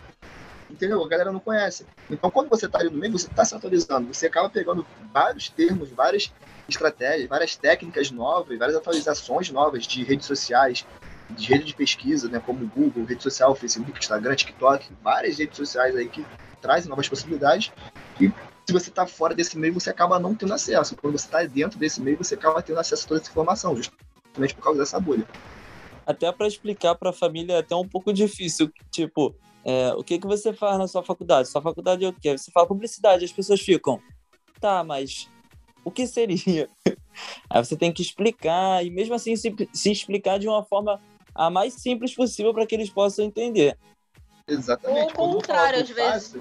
entendeu? 0.70 1.02
A 1.04 1.08
galera 1.08 1.30
não 1.30 1.40
conhece. 1.40 1.86
Então, 2.10 2.30
quando 2.30 2.48
você 2.48 2.66
está 2.66 2.78
ali 2.78 2.90
no 2.90 2.96
meio, 2.96 3.12
você 3.12 3.26
está 3.26 3.44
se 3.44 3.54
atualizando. 3.54 4.12
Você 4.12 4.26
acaba 4.26 4.48
pegando 4.48 4.86
vários 5.12 5.48
termos, 5.50 5.90
várias 5.90 6.32
estratégias, 6.68 7.28
várias 7.28 7.56
técnicas 7.56 8.10
novas, 8.10 8.58
várias 8.58 8.76
atualizações 8.76 9.50
novas 9.50 9.86
de 9.86 10.02
redes 10.02 10.26
sociais, 10.26 10.86
de 11.36 11.48
rede 11.48 11.64
de 11.64 11.74
pesquisa, 11.74 12.28
né, 12.28 12.40
como 12.44 12.66
Google, 12.66 13.04
rede 13.04 13.22
social, 13.22 13.54
Facebook, 13.54 13.98
Instagram, 13.98 14.34
TikTok, 14.34 14.88
várias 15.02 15.38
redes 15.38 15.56
sociais 15.56 15.94
aí 15.96 16.08
que 16.08 16.24
trazem 16.60 16.88
novas 16.88 17.08
possibilidades. 17.08 17.72
E 18.20 18.30
se 18.66 18.72
você 18.72 18.88
está 18.88 19.06
fora 19.06 19.34
desse 19.34 19.58
meio, 19.58 19.74
você 19.74 19.90
acaba 19.90 20.18
não 20.18 20.34
tendo 20.34 20.54
acesso. 20.54 20.96
Quando 20.96 21.18
você 21.18 21.26
está 21.26 21.42
dentro 21.44 21.78
desse 21.78 22.00
meio, 22.00 22.16
você 22.16 22.34
acaba 22.34 22.62
tendo 22.62 22.78
acesso 22.78 23.04
a 23.04 23.08
toda 23.08 23.20
essa 23.20 23.30
informação, 23.30 23.76
justamente 23.76 24.54
por 24.54 24.62
causa 24.62 24.78
dessa 24.78 25.00
bolha. 25.00 25.26
Até 26.06 26.30
para 26.32 26.46
explicar 26.46 26.94
para 26.94 27.10
a 27.10 27.12
família 27.12 27.54
é 27.54 27.58
até 27.58 27.74
um 27.74 27.86
pouco 27.86 28.12
difícil, 28.12 28.70
tipo, 28.90 29.34
é, 29.64 29.92
o 29.94 30.02
que, 30.02 30.18
que 30.18 30.26
você 30.26 30.52
faz 30.52 30.78
na 30.78 30.88
sua 30.88 31.02
faculdade? 31.02 31.48
Sua 31.48 31.62
faculdade 31.62 32.04
é 32.04 32.08
o 32.08 32.12
quê? 32.12 32.36
Você 32.36 32.50
fala 32.50 32.66
publicidade, 32.66 33.24
as 33.24 33.32
pessoas 33.32 33.60
ficam, 33.60 34.00
tá, 34.60 34.82
mas 34.82 35.28
o 35.84 35.90
que 35.90 36.06
seria? 36.06 36.68
Aí 37.48 37.64
você 37.64 37.76
tem 37.76 37.92
que 37.92 38.02
explicar, 38.02 38.84
e 38.84 38.90
mesmo 38.90 39.14
assim 39.14 39.36
se, 39.36 39.54
se 39.72 39.92
explicar 39.92 40.38
de 40.38 40.48
uma 40.48 40.64
forma 40.64 41.00
a 41.34 41.50
mais 41.50 41.74
simples 41.74 42.14
possível 42.14 42.52
para 42.52 42.66
que 42.66 42.74
eles 42.74 42.90
possam 42.90 43.24
entender. 43.24 43.76
Exatamente. 44.46 45.14
Ou 45.16 45.30
o 45.30 45.34
contrário, 45.34 45.80
às 45.80 45.88
vezes. 45.88 46.36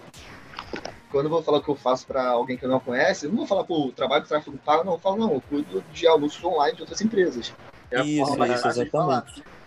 quando 1.11 1.25
eu 1.25 1.29
vou 1.29 1.43
falar 1.43 1.59
o 1.59 1.63
que 1.63 1.69
eu 1.69 1.75
faço 1.75 2.05
para 2.07 2.29
alguém 2.29 2.57
que 2.57 2.65
não 2.67 2.79
conhece, 2.79 3.25
eu 3.25 3.29
não 3.29 3.37
vou 3.37 3.47
falar, 3.47 3.63
pô, 3.63 3.91
trabalho 3.95 4.23
com 4.23 4.29
tráfego 4.29 4.57
pago, 4.57 4.83
não. 4.83 4.93
Eu 4.93 4.99
falo, 4.99 5.17
não, 5.17 5.33
eu 5.33 5.41
cuido 5.41 5.83
de 5.93 6.07
anúncios 6.07 6.43
online 6.43 6.75
de 6.75 6.81
outras 6.81 7.01
empresas. 7.01 7.53
É 7.91 8.01
isso, 8.01 8.31
isso, 8.31 8.43
exatamente. 8.43 8.89
Falar, 8.89 9.25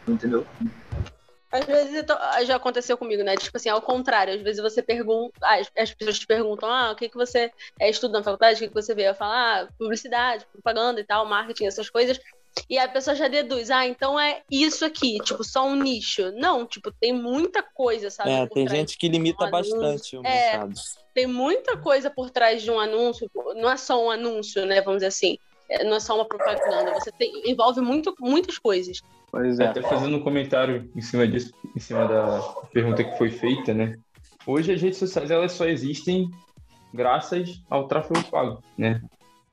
entendeu? 0.08 0.46
Às 1.54 1.66
vezes 1.66 1.94
então, 1.94 2.18
já 2.44 2.56
aconteceu 2.56 2.98
comigo, 2.98 3.22
né? 3.22 3.36
Tipo 3.36 3.56
assim, 3.56 3.68
ao 3.68 3.80
contrário, 3.80 4.34
às 4.34 4.42
vezes 4.42 4.60
você 4.60 4.82
pergunta, 4.82 5.34
as, 5.40 5.70
as 5.78 5.94
pessoas 5.94 6.18
te 6.18 6.26
perguntam, 6.26 6.68
ah, 6.68 6.90
o 6.90 6.96
que, 6.96 7.08
que 7.08 7.16
você 7.16 7.52
é, 7.78 7.88
estuda 7.88 8.18
na 8.18 8.24
faculdade, 8.24 8.56
o 8.56 8.58
que, 8.58 8.68
que 8.68 8.74
você 8.74 8.92
vê? 8.92 9.08
Eu 9.08 9.14
falo, 9.14 9.32
ah, 9.32 9.68
publicidade, 9.78 10.44
propaganda 10.46 11.00
e 11.00 11.04
tal, 11.04 11.24
marketing, 11.24 11.66
essas 11.66 11.88
coisas. 11.88 12.18
E 12.68 12.78
a 12.78 12.88
pessoa 12.88 13.14
já 13.14 13.28
deduz, 13.28 13.70
ah, 13.70 13.86
então 13.86 14.18
é 14.18 14.42
isso 14.50 14.84
aqui, 14.84 15.18
tipo, 15.20 15.42
só 15.42 15.66
um 15.66 15.74
nicho. 15.74 16.32
Não, 16.32 16.66
tipo, 16.66 16.90
tem 16.92 17.12
muita 17.12 17.62
coisa, 17.62 18.10
sabe? 18.10 18.30
É, 18.30 18.46
tem 18.46 18.68
gente 18.68 18.96
que 18.96 19.08
limita 19.08 19.46
um 19.46 19.50
bastante 19.50 20.16
o 20.16 20.20
é, 20.24 20.52
mercado. 20.52 20.74
Tem 21.12 21.26
muita 21.26 21.76
coisa 21.76 22.10
por 22.10 22.30
trás 22.30 22.62
de 22.62 22.70
um 22.70 22.78
anúncio, 22.78 23.30
não 23.56 23.70
é 23.70 23.76
só 23.76 24.04
um 24.04 24.10
anúncio, 24.10 24.64
né? 24.66 24.80
Vamos 24.80 24.98
dizer 24.98 25.08
assim. 25.08 25.38
É, 25.68 25.82
não 25.82 25.96
é 25.96 26.00
só 26.00 26.14
uma 26.14 26.26
propaganda, 26.26 26.92
você 26.92 27.10
tem, 27.12 27.50
envolve 27.50 27.80
muito, 27.80 28.14
muitas 28.20 28.58
coisas. 28.58 29.00
Pois 29.30 29.58
é. 29.58 29.66
Até 29.66 29.82
fazendo 29.82 30.16
um 30.16 30.22
comentário 30.22 30.90
em 30.94 31.00
cima 31.00 31.26
disso, 31.26 31.52
em 31.74 31.80
cima 31.80 32.06
da 32.06 32.40
pergunta 32.72 33.02
que 33.02 33.16
foi 33.16 33.30
feita, 33.30 33.72
né? 33.72 33.96
Hoje 34.46 34.72
as 34.72 34.80
redes 34.80 34.98
sociais 34.98 35.30
elas 35.30 35.52
só 35.52 35.64
existem 35.64 36.28
graças 36.92 37.62
ao 37.68 37.88
tráfego 37.88 38.22
pago, 38.30 38.62
né? 38.76 39.00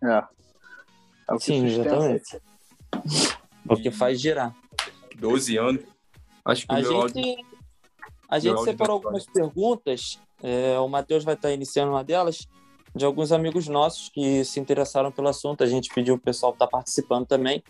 É. 0.03 0.17
é 1.34 1.39
Sim, 1.39 1.65
exatamente. 1.65 2.39
Porque 3.65 3.91
faz 3.91 4.19
girar. 4.19 4.55
12 5.17 5.57
anos. 5.57 5.83
Acho 6.43 6.67
que 6.67 6.74
a 6.74 6.81
gente, 6.81 6.93
áudio... 6.93 7.36
a 8.27 8.39
gente 8.39 8.63
separou 8.63 8.95
algumas 8.95 9.25
perguntas. 9.25 10.19
É, 10.41 10.79
o 10.79 10.88
Matheus 10.88 11.24
vai 11.24 11.36
estar 11.36 11.51
iniciando 11.51 11.91
uma 11.91 12.03
delas 12.03 12.48
de 12.95 13.05
alguns 13.05 13.31
amigos 13.31 13.67
nossos 13.67 14.10
que 14.10 14.43
se 14.43 14.60
interessaram 14.60 15.12
pelo 15.12 15.27
assunto. 15.27 15.63
A 15.63 15.67
gente 15.67 15.93
pediu 15.93 16.15
o 16.15 16.19
pessoal 16.19 16.53
estar 16.53 16.67
participando 16.67 17.25
também. 17.25 17.63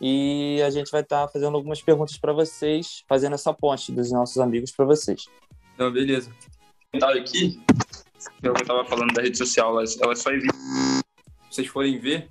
E 0.00 0.60
a 0.66 0.70
gente 0.70 0.90
vai 0.90 1.02
estar 1.02 1.26
tá 1.26 1.32
fazendo 1.32 1.54
algumas 1.54 1.82
perguntas 1.82 2.16
para 2.16 2.32
vocês, 2.32 3.04
fazendo 3.06 3.34
essa 3.34 3.52
ponte 3.52 3.92
dos 3.92 4.10
nossos 4.10 4.38
amigos 4.38 4.70
para 4.70 4.86
vocês. 4.86 5.26
Então, 5.74 5.92
beleza. 5.92 6.32
Comentário 6.90 7.20
aqui, 7.20 7.60
eu 8.42 8.52
estava 8.54 8.84
falando 8.84 9.12
da 9.12 9.22
rede 9.22 9.36
social, 9.36 9.78
ela, 9.78 9.84
ela 10.02 10.16
só 10.16 10.30
existe. 10.30 10.56
Se 10.56 11.56
vocês 11.56 11.68
forem 11.68 11.98
ver, 11.98 12.30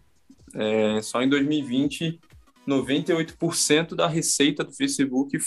é, 0.56 1.02
só 1.02 1.22
em 1.22 1.30
2020, 1.30 2.20
98% 2.68 3.96
da 3.96 4.08
receita 4.08 4.64
do 4.64 4.74
Facebook 4.74 5.38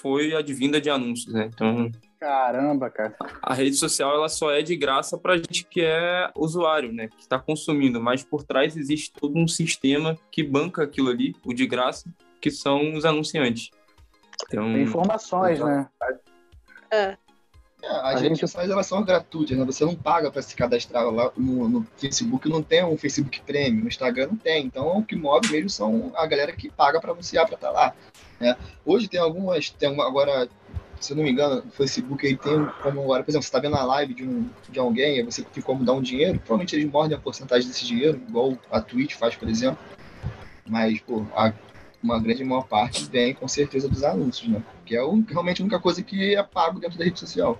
foi 0.00 0.34
advinda 0.34 0.80
de 0.80 0.90
anúncios, 0.90 1.32
né? 1.32 1.50
Então, 1.52 1.90
Caramba, 2.18 2.90
cara. 2.90 3.14
A 3.42 3.52
rede 3.52 3.76
social 3.76 4.14
ela 4.14 4.28
só 4.28 4.50
é 4.50 4.62
de 4.62 4.74
graça 4.74 5.18
para 5.18 5.36
gente 5.36 5.64
que 5.64 5.82
é 5.82 6.30
usuário, 6.34 6.92
né? 6.92 7.08
Que 7.08 7.20
está 7.20 7.38
consumindo, 7.38 8.00
mas 8.00 8.24
por 8.24 8.42
trás 8.42 8.76
existe 8.76 9.12
todo 9.12 9.38
um 9.38 9.46
sistema 9.46 10.18
que 10.30 10.42
banca 10.42 10.82
aquilo 10.82 11.10
ali, 11.10 11.36
o 11.44 11.52
de 11.52 11.66
graça, 11.66 12.08
que 12.40 12.50
são 12.50 12.94
os 12.94 13.04
anunciantes. 13.04 13.70
Então, 14.48 14.72
Tem 14.72 14.82
informações, 14.82 15.58
então, 15.58 15.68
né? 15.68 15.88
É. 16.90 17.18
é 17.86 18.14
as 18.14 18.20
redes 18.20 18.38
sociais 18.38 18.70
elas 18.70 18.86
são 18.86 19.02
gratuitas, 19.04 19.56
né? 19.56 19.64
Você 19.64 19.84
não 19.84 19.94
paga 19.94 20.30
para 20.30 20.42
se 20.42 20.54
cadastrar 20.54 21.08
lá 21.10 21.30
no, 21.36 21.68
no, 21.68 21.86
Facebook, 21.96 22.48
não 22.48 22.62
tem 22.62 22.84
um 22.84 22.96
Facebook 22.96 23.40
Premium, 23.42 23.82
no 23.82 23.88
Instagram 23.88 24.28
não 24.28 24.36
tem. 24.36 24.66
Então 24.66 24.98
o 24.98 25.04
que 25.04 25.16
move 25.16 25.50
mesmo 25.50 25.70
são 25.70 26.12
a 26.16 26.26
galera 26.26 26.52
que 26.52 26.70
paga 26.70 27.00
para 27.00 27.12
anunciar 27.12 27.46
para 27.46 27.54
estar 27.54 27.68
tá 27.68 27.72
lá. 27.72 27.94
Né? 28.40 28.56
Hoje 28.84 29.08
tem 29.08 29.20
algumas, 29.20 29.70
tem 29.70 29.90
uma, 29.90 30.06
agora 30.06 30.48
se 31.00 31.12
eu 31.12 31.16
não 31.16 31.24
me 31.24 31.30
engano, 31.30 31.62
o 31.66 31.70
Facebook 31.70 32.26
aí 32.26 32.36
tem 32.36 32.66
como 32.82 33.02
agora, 33.02 33.22
por 33.22 33.30
exemplo, 33.30 33.42
você 33.42 33.48
está 33.48 33.58
vendo 33.58 33.76
a 33.76 33.84
live 33.84 34.14
de, 34.14 34.24
um, 34.24 34.48
de 34.68 34.78
alguém, 34.78 35.22
você 35.24 35.42
tem 35.42 35.62
como 35.62 35.84
dar 35.84 35.92
um 35.92 36.00
dinheiro, 36.00 36.38
provavelmente 36.38 36.74
eles 36.74 36.90
mordem 36.90 37.16
a 37.16 37.20
porcentagem 37.20 37.68
desse 37.68 37.84
dinheiro, 37.84 38.20
igual 38.28 38.56
a 38.70 38.80
Twitch 38.80 39.14
faz, 39.14 39.36
por 39.36 39.48
exemplo. 39.48 39.78
Mas, 40.66 40.98
pô, 41.00 41.24
a, 41.34 41.52
uma 42.02 42.18
grande 42.20 42.44
maior 42.44 42.66
parte 42.66 43.04
vem 43.10 43.34
com 43.34 43.46
certeza 43.46 43.88
dos 43.88 44.02
anúncios, 44.02 44.48
né? 44.48 44.62
Que 44.84 44.96
é 44.96 45.02
o, 45.02 45.22
realmente 45.28 45.60
a 45.60 45.64
única 45.64 45.80
coisa 45.80 46.02
que 46.02 46.34
é 46.34 46.42
pago 46.42 46.80
dentro 46.80 46.98
da 46.98 47.04
rede 47.04 47.18
social. 47.18 47.58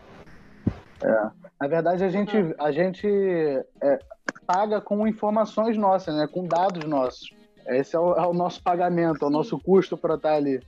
É. 1.03 1.31
Na 1.61 1.69
verdade, 1.69 2.05
a 2.05 2.09
gente, 2.09 2.37
a 2.59 2.73
gente 2.73 3.07
é, 3.07 3.99
paga 4.47 4.81
com 4.81 5.07
informações 5.07 5.77
nossas, 5.77 6.15
né? 6.15 6.27
Com 6.27 6.47
dados 6.47 6.85
nossos. 6.85 7.31
Esse 7.67 7.97
é 7.97 7.99
o, 7.99 8.15
é 8.15 8.27
o 8.27 8.33
nosso 8.33 8.63
pagamento, 8.63 9.25
é 9.25 9.29
o 9.29 9.31
nosso 9.31 9.59
custo 9.59 9.97
para 9.97 10.15
estar 10.15 10.35
ali. 10.35 10.63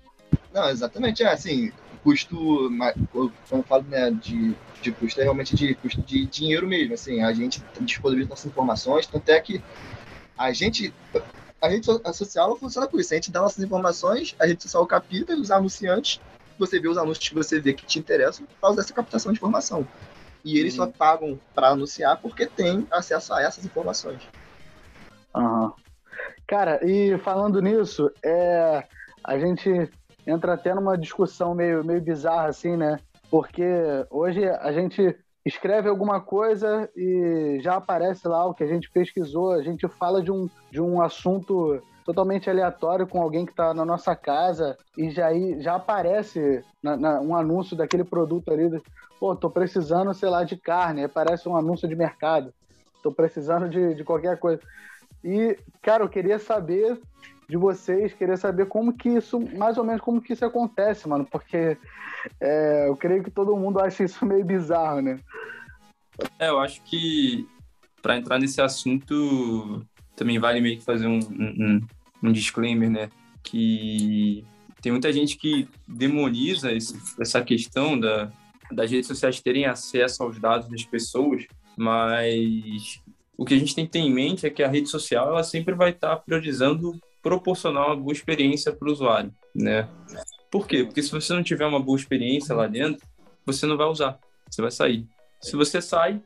Não, 0.53 0.69
exatamente. 0.69 1.23
É 1.23 1.33
assim, 1.33 1.71
custo, 2.03 2.37
quando 3.13 3.33
eu 3.53 3.63
falo 3.63 3.85
né, 3.85 4.11
de, 4.11 4.55
de 4.83 4.93
custo, 4.93 5.21
é 5.21 5.25
realmente 5.25 5.55
de 5.55 5.75
custo 5.75 6.01
de 6.03 6.27
dinheiro 6.27 6.67
mesmo. 6.67 6.95
Assim, 6.95 7.23
a 7.23 7.33
gente 7.33 7.63
disponibiliza 7.81 8.31
nossas 8.31 8.47
informações, 8.47 9.07
tanto 9.07 9.29
é 9.29 9.41
que 9.41 9.63
a 10.37 10.53
gente. 10.53 10.93
A 11.61 11.67
rede 11.67 11.87
social 11.87 12.57
funciona 12.57 12.87
com 12.87 12.99
isso. 13.01 13.13
A 13.13 13.17
gente 13.17 13.33
dá 13.33 13.41
nossas 13.41 13.63
informações, 13.63 14.35
a 14.39 14.47
rede 14.47 14.63
social 14.63 14.87
capta 14.87 15.35
os 15.35 15.51
anunciantes, 15.51 16.21
você 16.57 16.79
vê 16.79 16.89
os 16.89 16.97
anúncios 16.97 17.29
que 17.29 17.35
você 17.35 17.61
vê 17.61 17.73
que 17.73 17.85
te 17.85 17.99
interessam 17.99 18.47
por 18.47 18.61
causa 18.61 18.77
dessa 18.77 18.95
captação 18.95 19.33
de 19.33 19.39
informação. 19.39 19.87
E 20.49 20.59
eles 20.59 20.73
só 20.73 20.87
pagam 20.87 21.39
para 21.55 21.69
anunciar 21.69 22.19
porque 22.23 22.47
tem 22.47 22.87
acesso 22.91 23.35
a 23.35 23.43
essas 23.43 23.67
informações. 23.67 24.23
Uhum. 25.37 25.71
Cara, 26.47 26.81
e 26.83 27.19
falando 27.19 27.61
nisso, 27.61 28.11
é, 28.25 28.83
a 29.23 29.39
gente 29.39 29.91
entra 30.27 30.55
até 30.55 30.75
numa 30.75 30.97
discussão 30.97 31.55
meio, 31.55 31.85
meio 31.85 32.01
bizarra, 32.01 32.49
assim, 32.49 32.79
né? 32.79 32.99
Porque 33.31 33.63
hoje 34.11 34.49
a 34.49 34.73
gente 34.73 35.15
escreve 35.45 35.87
alguma 35.91 36.19
coisa 36.19 36.89
e 36.97 37.59
já 37.61 37.75
aparece 37.75 38.27
lá 38.27 38.47
o 38.47 38.55
que 38.55 38.65
a 38.65 38.67
gente 38.67 38.91
pesquisou, 38.91 39.53
a 39.53 39.63
gente 39.63 39.87
fala 39.87 40.23
de 40.23 40.33
um, 40.33 40.49
de 40.71 40.81
um 40.81 41.03
assunto 41.03 41.83
totalmente 42.09 42.49
aleatório 42.49 43.07
com 43.07 43.21
alguém 43.21 43.45
que 43.45 43.53
está 43.53 43.75
na 43.75 43.85
nossa 43.85 44.17
casa 44.17 44.79
e 44.97 45.11
já, 45.11 45.29
já 45.59 45.75
aparece 45.75 46.65
na, 46.83 46.97
na, 46.97 47.21
um 47.21 47.37
anúncio 47.37 47.77
daquele 47.77 48.03
produto 48.03 48.51
ali. 48.51 48.81
Pô, 49.21 49.37
tô 49.37 49.51
precisando, 49.51 50.15
sei 50.15 50.31
lá, 50.31 50.43
de 50.43 50.57
carne. 50.57 51.05
Aparece 51.05 51.47
um 51.47 51.55
anúncio 51.55 51.87
de 51.87 51.95
mercado. 51.95 52.51
Tô 53.03 53.13
precisando 53.13 53.69
de, 53.69 53.95
de 53.95 54.05
qualquer 54.05 54.39
coisa. 54.39 54.63
E, 55.23 55.59
cara, 55.83 56.03
eu 56.03 56.09
queria 56.09 56.39
saber 56.39 56.99
de 57.47 57.59
vocês, 57.59 58.15
queria 58.15 58.39
saber 58.39 58.65
como 58.69 58.95
que 58.95 59.11
isso, 59.11 59.39
mais 59.59 59.77
ou 59.77 59.85
menos 59.85 60.01
como 60.01 60.23
que 60.23 60.33
isso 60.33 60.47
acontece, 60.47 61.07
mano, 61.07 61.27
porque 61.31 61.77
é, 62.41 62.89
eu 62.89 62.97
creio 62.97 63.23
que 63.23 63.31
todo 63.31 63.55
mundo 63.55 63.81
acha 63.81 64.03
isso 64.03 64.25
meio 64.25 64.47
bizarro, 64.47 65.03
né? 65.03 65.21
É, 66.39 66.49
eu 66.49 66.59
acho 66.59 66.83
que 66.85 67.47
para 68.01 68.17
entrar 68.17 68.39
nesse 68.39 68.63
assunto 68.63 69.85
também 70.17 70.39
vale 70.39 70.61
meio 70.61 70.79
que 70.79 70.85
fazer 70.85 71.07
um, 71.07 71.19
um, 71.19 71.81
um 72.23 72.33
disclaimer, 72.33 72.91
né? 72.91 73.11
Que 73.43 74.45
tem 74.81 74.93
muita 74.93 75.13
gente 75.13 75.37
que 75.37 75.69
demoniza 75.87 76.73
esse, 76.73 76.97
essa 77.21 77.43
questão 77.43 77.99
da, 77.99 78.31
das 78.71 78.91
redes 78.91 79.07
sociais 79.07 79.41
terem 79.41 79.67
acesso 79.67 80.23
aos 80.23 80.39
dados 80.39 80.69
das 80.69 80.85
pessoas, 80.85 81.47
mas 81.77 83.01
o 83.37 83.45
que 83.45 83.55
a 83.55 83.59
gente 83.59 83.75
tem 83.75 83.87
que 83.87 83.93
ter 83.93 84.01
em 84.01 84.13
mente 84.13 84.47
é 84.47 84.51
que 84.51 84.63
a 84.63 84.69
rede 84.69 84.89
social 84.89 85.29
ela 85.29 85.43
sempre 85.43 85.75
vai 85.75 85.91
estar 85.91 86.17
priorizando 86.17 86.99
proporcionar 87.23 87.87
uma 87.87 87.97
boa 87.97 88.13
experiência 88.13 88.73
para 88.73 88.89
o 88.89 88.93
usuário, 88.93 89.33
né? 89.55 89.89
Por 90.51 90.67
quê? 90.67 90.85
Porque 90.85 91.03
se 91.03 91.11
você 91.11 91.33
não 91.33 91.43
tiver 91.43 91.67
uma 91.67 91.81
boa 91.81 91.99
experiência 91.99 92.55
lá 92.55 92.67
dentro, 92.67 93.07
você 93.45 93.67
não 93.67 93.77
vai 93.77 93.87
usar, 93.87 94.19
você 94.49 94.63
vai 94.63 94.71
sair. 94.71 95.07
Se 95.41 95.57
você 95.57 95.83
sai, 95.83 96.23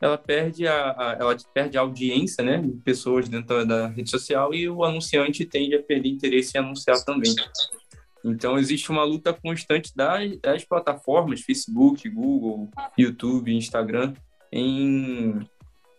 ela 0.00 0.16
perde 0.16 0.66
a, 0.66 0.90
a 0.90 1.16
ela 1.18 1.36
perde 1.52 1.76
a 1.76 1.80
audiência, 1.80 2.44
né, 2.44 2.62
pessoas 2.84 3.28
dentro 3.28 3.64
da 3.66 3.88
rede 3.88 4.10
social 4.10 4.54
e 4.54 4.68
o 4.68 4.84
anunciante 4.84 5.44
tende 5.44 5.74
a 5.74 5.82
perder 5.82 6.08
interesse 6.08 6.56
em 6.56 6.60
anunciar 6.60 7.04
também. 7.04 7.34
Então 8.24 8.58
existe 8.58 8.90
uma 8.90 9.04
luta 9.04 9.32
constante 9.32 9.94
das, 9.94 10.36
das 10.38 10.64
plataformas, 10.64 11.40
Facebook, 11.40 12.08
Google, 12.08 12.68
YouTube, 12.96 13.54
Instagram, 13.54 14.14
em 14.52 15.40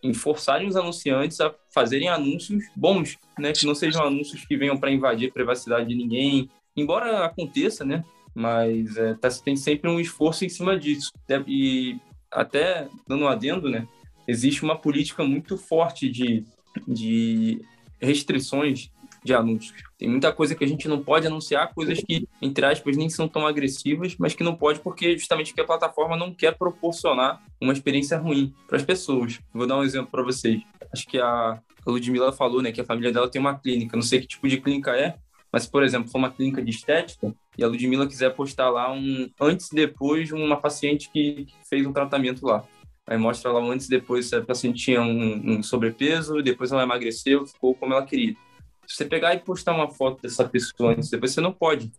em 0.02 0.14
forçarem 0.14 0.66
os 0.66 0.76
anunciantes 0.76 1.40
a 1.40 1.54
fazerem 1.72 2.08
anúncios 2.08 2.64
bons, 2.74 3.18
né? 3.38 3.52
Que 3.52 3.66
não 3.66 3.74
sejam 3.74 4.04
anúncios 4.04 4.44
que 4.44 4.56
venham 4.56 4.78
para 4.78 4.90
invadir 4.90 5.28
a 5.28 5.32
privacidade 5.32 5.88
de 5.88 5.94
ninguém, 5.94 6.48
embora 6.76 7.24
aconteça, 7.24 7.84
né? 7.84 8.02
Mas 8.34 8.96
é, 8.96 9.14
tá, 9.14 9.28
tem 9.44 9.56
sempre 9.56 9.90
um 9.90 10.00
esforço 10.00 10.44
em 10.44 10.48
cima 10.48 10.78
disso. 10.78 11.12
E 11.46 11.98
até 12.30 12.88
dando 13.06 13.24
um 13.24 13.28
adendo, 13.28 13.68
né? 13.68 13.86
Existe 14.26 14.62
uma 14.62 14.76
política 14.76 15.24
muito 15.24 15.56
forte 15.56 16.08
de, 16.08 16.44
de 16.86 17.60
restrições 18.00 18.90
de 19.22 19.34
anúncios. 19.34 19.82
Tem 19.98 20.08
muita 20.08 20.32
coisa 20.32 20.54
que 20.54 20.64
a 20.64 20.66
gente 20.66 20.88
não 20.88 21.02
pode 21.02 21.26
anunciar, 21.26 21.74
coisas 21.74 21.98
que, 22.02 22.26
entre 22.40 22.64
aspas, 22.64 22.96
nem 22.96 23.08
são 23.08 23.28
tão 23.28 23.46
agressivas, 23.46 24.16
mas 24.18 24.34
que 24.34 24.42
não 24.42 24.54
pode 24.56 24.80
porque 24.80 25.16
justamente 25.16 25.52
que 25.52 25.60
a 25.60 25.64
plataforma 25.64 26.16
não 26.16 26.32
quer 26.32 26.56
proporcionar 26.56 27.42
uma 27.60 27.72
experiência 27.72 28.16
ruim 28.18 28.54
para 28.66 28.78
as 28.78 28.82
pessoas. 28.82 29.38
Vou 29.52 29.66
dar 29.66 29.76
um 29.76 29.84
exemplo 29.84 30.10
para 30.10 30.22
vocês. 30.22 30.62
Acho 30.92 31.06
que 31.06 31.18
a 31.18 31.60
Ludmilla 31.86 32.32
falou, 32.32 32.62
né, 32.62 32.72
que 32.72 32.80
a 32.80 32.84
família 32.84 33.12
dela 33.12 33.28
tem 33.28 33.40
uma 33.40 33.58
clínica. 33.58 33.96
Não 33.96 34.02
sei 34.02 34.20
que 34.20 34.26
tipo 34.26 34.48
de 34.48 34.58
clínica 34.60 34.96
é, 34.96 35.16
mas, 35.52 35.66
por 35.66 35.82
exemplo, 35.82 36.10
for 36.10 36.18
uma 36.18 36.30
clínica 36.30 36.62
de 36.62 36.70
estética 36.70 37.34
e 37.58 37.64
a 37.64 37.66
Ludmilla 37.66 38.06
quiser 38.06 38.34
postar 38.34 38.70
lá 38.70 38.92
um 38.92 39.28
antes 39.40 39.70
e 39.72 39.74
depois 39.74 40.28
de 40.28 40.34
uma 40.34 40.56
paciente 40.56 41.10
que 41.12 41.46
fez 41.68 41.86
um 41.86 41.92
tratamento 41.92 42.46
lá. 42.46 42.64
Aí 43.06 43.18
mostra 43.18 43.50
lá 43.50 43.60
um 43.60 43.72
antes 43.72 43.86
e 43.86 43.90
depois 43.90 44.26
se 44.26 44.36
a 44.36 44.42
paciente 44.42 44.84
tinha 44.84 45.02
um, 45.02 45.58
um 45.58 45.62
sobrepeso, 45.62 46.40
depois 46.42 46.70
ela 46.70 46.84
emagreceu, 46.84 47.44
ficou 47.44 47.74
como 47.74 47.92
ela 47.92 48.06
queria. 48.06 48.34
Se 48.86 48.96
você 48.96 49.04
pegar 49.04 49.34
e 49.34 49.40
postar 49.40 49.74
uma 49.74 49.90
foto 49.90 50.22
dessa 50.22 50.48
pessoa 50.48 50.92
antes, 50.92 51.10
depois 51.10 51.32
você 51.32 51.40
não 51.40 51.52
pode 51.52 51.90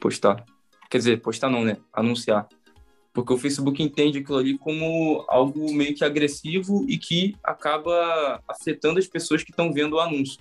postar. 0.00 0.42
Quer 0.90 0.98
dizer, 0.98 1.20
postar 1.20 1.50
não, 1.50 1.64
né? 1.64 1.76
Anunciar. 1.92 2.48
Porque 3.12 3.32
o 3.32 3.38
Facebook 3.38 3.82
entende 3.82 4.18
aquilo 4.18 4.38
ali 4.38 4.58
como 4.58 5.24
algo 5.28 5.72
meio 5.72 5.94
que 5.94 6.04
agressivo 6.04 6.84
e 6.88 6.98
que 6.98 7.36
acaba 7.44 8.42
afetando 8.48 8.98
as 8.98 9.06
pessoas 9.06 9.42
que 9.42 9.50
estão 9.50 9.72
vendo 9.72 9.96
o 9.96 10.00
anúncio. 10.00 10.38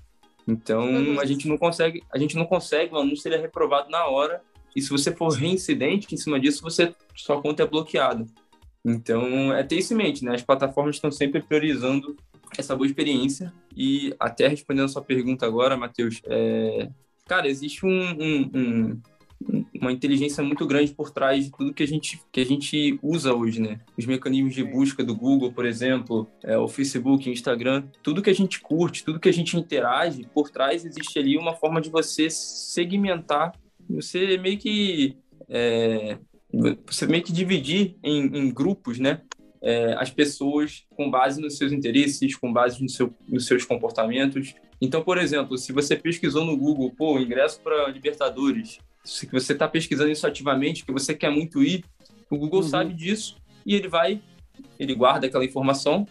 Então, 0.47 0.85
uhum. 0.85 1.19
a 1.19 1.25
gente 1.25 1.47
não 1.47 1.57
consegue, 1.57 2.03
a 2.11 2.17
gente 2.17 2.35
não 2.35 2.45
consegue, 2.45 2.93
o 2.93 2.97
anúncio 2.97 3.27
ele 3.27 3.35
é 3.35 3.39
reprovado 3.39 3.89
na 3.89 4.05
hora. 4.05 4.41
E 4.75 4.81
se 4.81 4.89
você 4.89 5.11
for 5.11 5.29
reincidente 5.29 6.13
em 6.13 6.17
cima 6.17 6.39
disso, 6.39 6.61
você 6.61 6.93
sua 7.15 7.41
conta 7.41 7.63
é 7.63 7.67
bloqueada. 7.67 8.25
Então, 8.83 9.53
é 9.53 9.63
ter 9.63 9.77
isso 9.77 9.93
em 9.93 9.97
mente, 9.97 10.25
né? 10.25 10.35
As 10.35 10.41
plataformas 10.41 10.95
estão 10.95 11.11
sempre 11.11 11.41
priorizando 11.41 12.17
essa 12.57 12.75
boa 12.75 12.85
experiência. 12.85 13.53
E 13.75 14.13
até 14.19 14.47
respondendo 14.47 14.85
a 14.85 14.89
sua 14.89 15.01
pergunta 15.01 15.45
agora, 15.45 15.77
Matheus, 15.77 16.21
é... 16.25 16.89
cara, 17.25 17.47
existe 17.47 17.85
um, 17.85 17.89
um, 17.89 18.51
um, 18.53 19.01
uma 19.83 19.91
inteligência 19.91 20.43
muito 20.43 20.65
grande 20.65 20.93
por 20.93 21.11
trás 21.11 21.45
de 21.45 21.51
tudo 21.51 21.73
que 21.73 21.83
a 21.83 21.87
gente, 21.87 22.21
que 22.31 22.41
a 22.41 22.45
gente 22.45 22.99
usa 23.01 23.33
hoje, 23.33 23.61
né? 23.61 23.79
Os 23.97 24.05
mecanismos 24.05 24.53
de 24.53 24.63
busca 24.63 25.03
do 25.03 25.15
Google, 25.15 25.51
por 25.51 25.65
exemplo, 25.65 26.27
é, 26.43 26.57
o 26.57 26.67
Facebook, 26.67 27.29
o 27.29 27.31
Instagram, 27.31 27.83
tudo 28.01 28.21
que 28.21 28.29
a 28.29 28.35
gente 28.35 28.59
curte, 28.59 29.03
tudo 29.03 29.19
que 29.19 29.29
a 29.29 29.33
gente 29.33 29.57
interage, 29.57 30.27
por 30.33 30.49
trás 30.49 30.85
existe 30.85 31.19
ali 31.19 31.37
uma 31.37 31.53
forma 31.53 31.79
de 31.79 31.89
você 31.89 32.29
segmentar, 32.29 33.53
você 33.89 34.37
meio 34.37 34.57
que 34.57 35.17
é, 35.49 36.17
você 36.85 37.05
meio 37.05 37.23
que 37.23 37.33
dividir 37.33 37.95
em, 38.03 38.37
em 38.37 38.53
grupos, 38.53 38.99
né? 38.99 39.21
é, 39.63 39.95
as 39.97 40.11
pessoas 40.11 40.85
com 40.89 41.09
base 41.09 41.39
nos 41.39 41.57
seus 41.57 41.71
interesses, 41.71 42.35
com 42.35 42.51
base 42.51 42.83
no 42.83 42.89
seu, 42.89 43.13
nos 43.27 43.47
seus 43.47 43.63
comportamentos. 43.63 44.53
Então, 44.81 45.01
por 45.01 45.17
exemplo, 45.17 45.57
se 45.57 45.71
você 45.71 45.95
pesquisou 45.95 46.43
no 46.43 46.57
Google, 46.57 46.91
pô, 46.91 47.17
ingresso 47.17 47.61
para 47.61 47.87
Libertadores, 47.87 48.79
se 49.03 49.27
você 49.27 49.53
está 49.53 49.67
pesquisando 49.67 50.11
isso 50.11 50.25
ativamente, 50.25 50.85
que 50.85 50.91
você 50.91 51.13
quer 51.13 51.29
muito 51.29 51.61
ir, 51.61 51.83
o 52.29 52.37
Google 52.37 52.61
uhum. 52.61 52.67
sabe 52.67 52.93
disso 52.93 53.37
e 53.65 53.75
ele 53.75 53.87
vai, 53.87 54.21
ele 54.79 54.95
guarda 54.95 55.27
aquela 55.27 55.45
informação. 55.45 56.07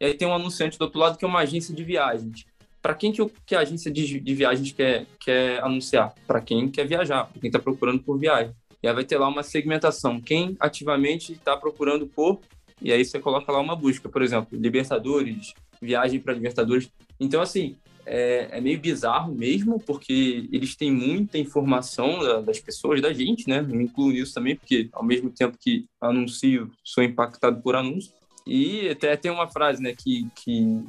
E 0.00 0.04
aí 0.04 0.14
tem 0.14 0.26
um 0.26 0.34
anunciante 0.34 0.78
do 0.78 0.82
outro 0.82 0.98
lado 0.98 1.16
que 1.16 1.24
é 1.24 1.28
uma 1.28 1.40
agência 1.40 1.74
de 1.74 1.84
viagens. 1.84 2.44
Para 2.80 2.94
quem 2.94 3.12
que, 3.12 3.24
que 3.46 3.54
a 3.54 3.60
agência 3.60 3.90
de, 3.90 4.18
de 4.18 4.34
viagens 4.34 4.72
quer, 4.72 5.06
quer 5.20 5.62
anunciar? 5.62 6.12
Para 6.26 6.40
quem 6.40 6.68
quer 6.68 6.86
viajar, 6.86 7.26
para 7.26 7.40
quem 7.40 7.48
está 7.48 7.60
procurando 7.60 8.02
por 8.02 8.18
viagem. 8.18 8.52
E 8.82 8.88
aí 8.88 8.94
vai 8.94 9.04
ter 9.04 9.16
lá 9.16 9.28
uma 9.28 9.44
segmentação. 9.44 10.20
Quem 10.20 10.56
ativamente 10.58 11.32
está 11.32 11.56
procurando 11.56 12.08
por 12.08 12.40
e 12.82 12.92
aí 12.92 13.04
você 13.04 13.20
coloca 13.20 13.50
lá 13.52 13.60
uma 13.60 13.76
busca, 13.76 14.08
por 14.08 14.22
exemplo, 14.22 14.58
Libertadores, 14.58 15.54
viagem 15.80 16.18
para 16.18 16.34
Libertadores. 16.34 16.90
Então, 17.18 17.40
assim, 17.40 17.76
é, 18.04 18.48
é, 18.50 18.60
meio 18.60 18.80
bizarro 18.80 19.34
mesmo, 19.34 19.78
porque 19.80 20.48
eles 20.52 20.74
têm 20.74 20.90
muita 20.90 21.38
informação 21.38 22.18
da, 22.20 22.40
das 22.40 22.58
pessoas, 22.58 23.00
da 23.00 23.12
gente, 23.12 23.48
né? 23.48 23.62
Me 23.62 23.84
incluo 23.84 24.10
nisso 24.10 24.34
também, 24.34 24.56
porque 24.56 24.88
ao 24.92 25.04
mesmo 25.04 25.30
tempo 25.30 25.56
que 25.58 25.86
anuncio, 26.00 26.70
sou 26.82 27.02
impactado 27.02 27.60
por 27.62 27.76
anúncio. 27.76 28.12
E 28.46 28.88
até 28.88 29.16
tem 29.16 29.30
uma 29.30 29.48
frase, 29.48 29.80
né, 29.80 29.94
que, 29.96 30.28
que, 30.34 30.84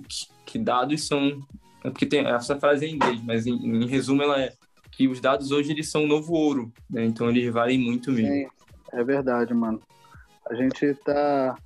que 0.45 0.57
dados 0.57 1.05
são... 1.05 1.39
É 1.83 1.89
porque 1.89 2.05
tem 2.05 2.25
essa 2.25 2.59
frase 2.59 2.85
é 2.85 2.89
em 2.89 2.95
inglês, 2.95 3.21
mas 3.23 3.45
em, 3.45 3.53
em 3.53 3.85
resumo 3.85 4.23
ela 4.23 4.41
é 4.41 4.53
que 4.91 5.07
os 5.07 5.19
dados 5.19 5.51
hoje 5.51 5.71
eles 5.71 5.91
são 5.91 6.05
o 6.05 6.07
novo 6.07 6.33
ouro, 6.33 6.71
né? 6.89 7.03
Então 7.03 7.29
eles 7.29 7.51
valem 7.51 7.77
muito 7.77 8.11
mesmo. 8.11 8.31
Sim, 8.31 8.47
é 8.93 9.03
verdade, 9.03 9.53
mano. 9.53 9.81
A 10.47 10.53
gente 10.55 10.93
tá 11.03 11.57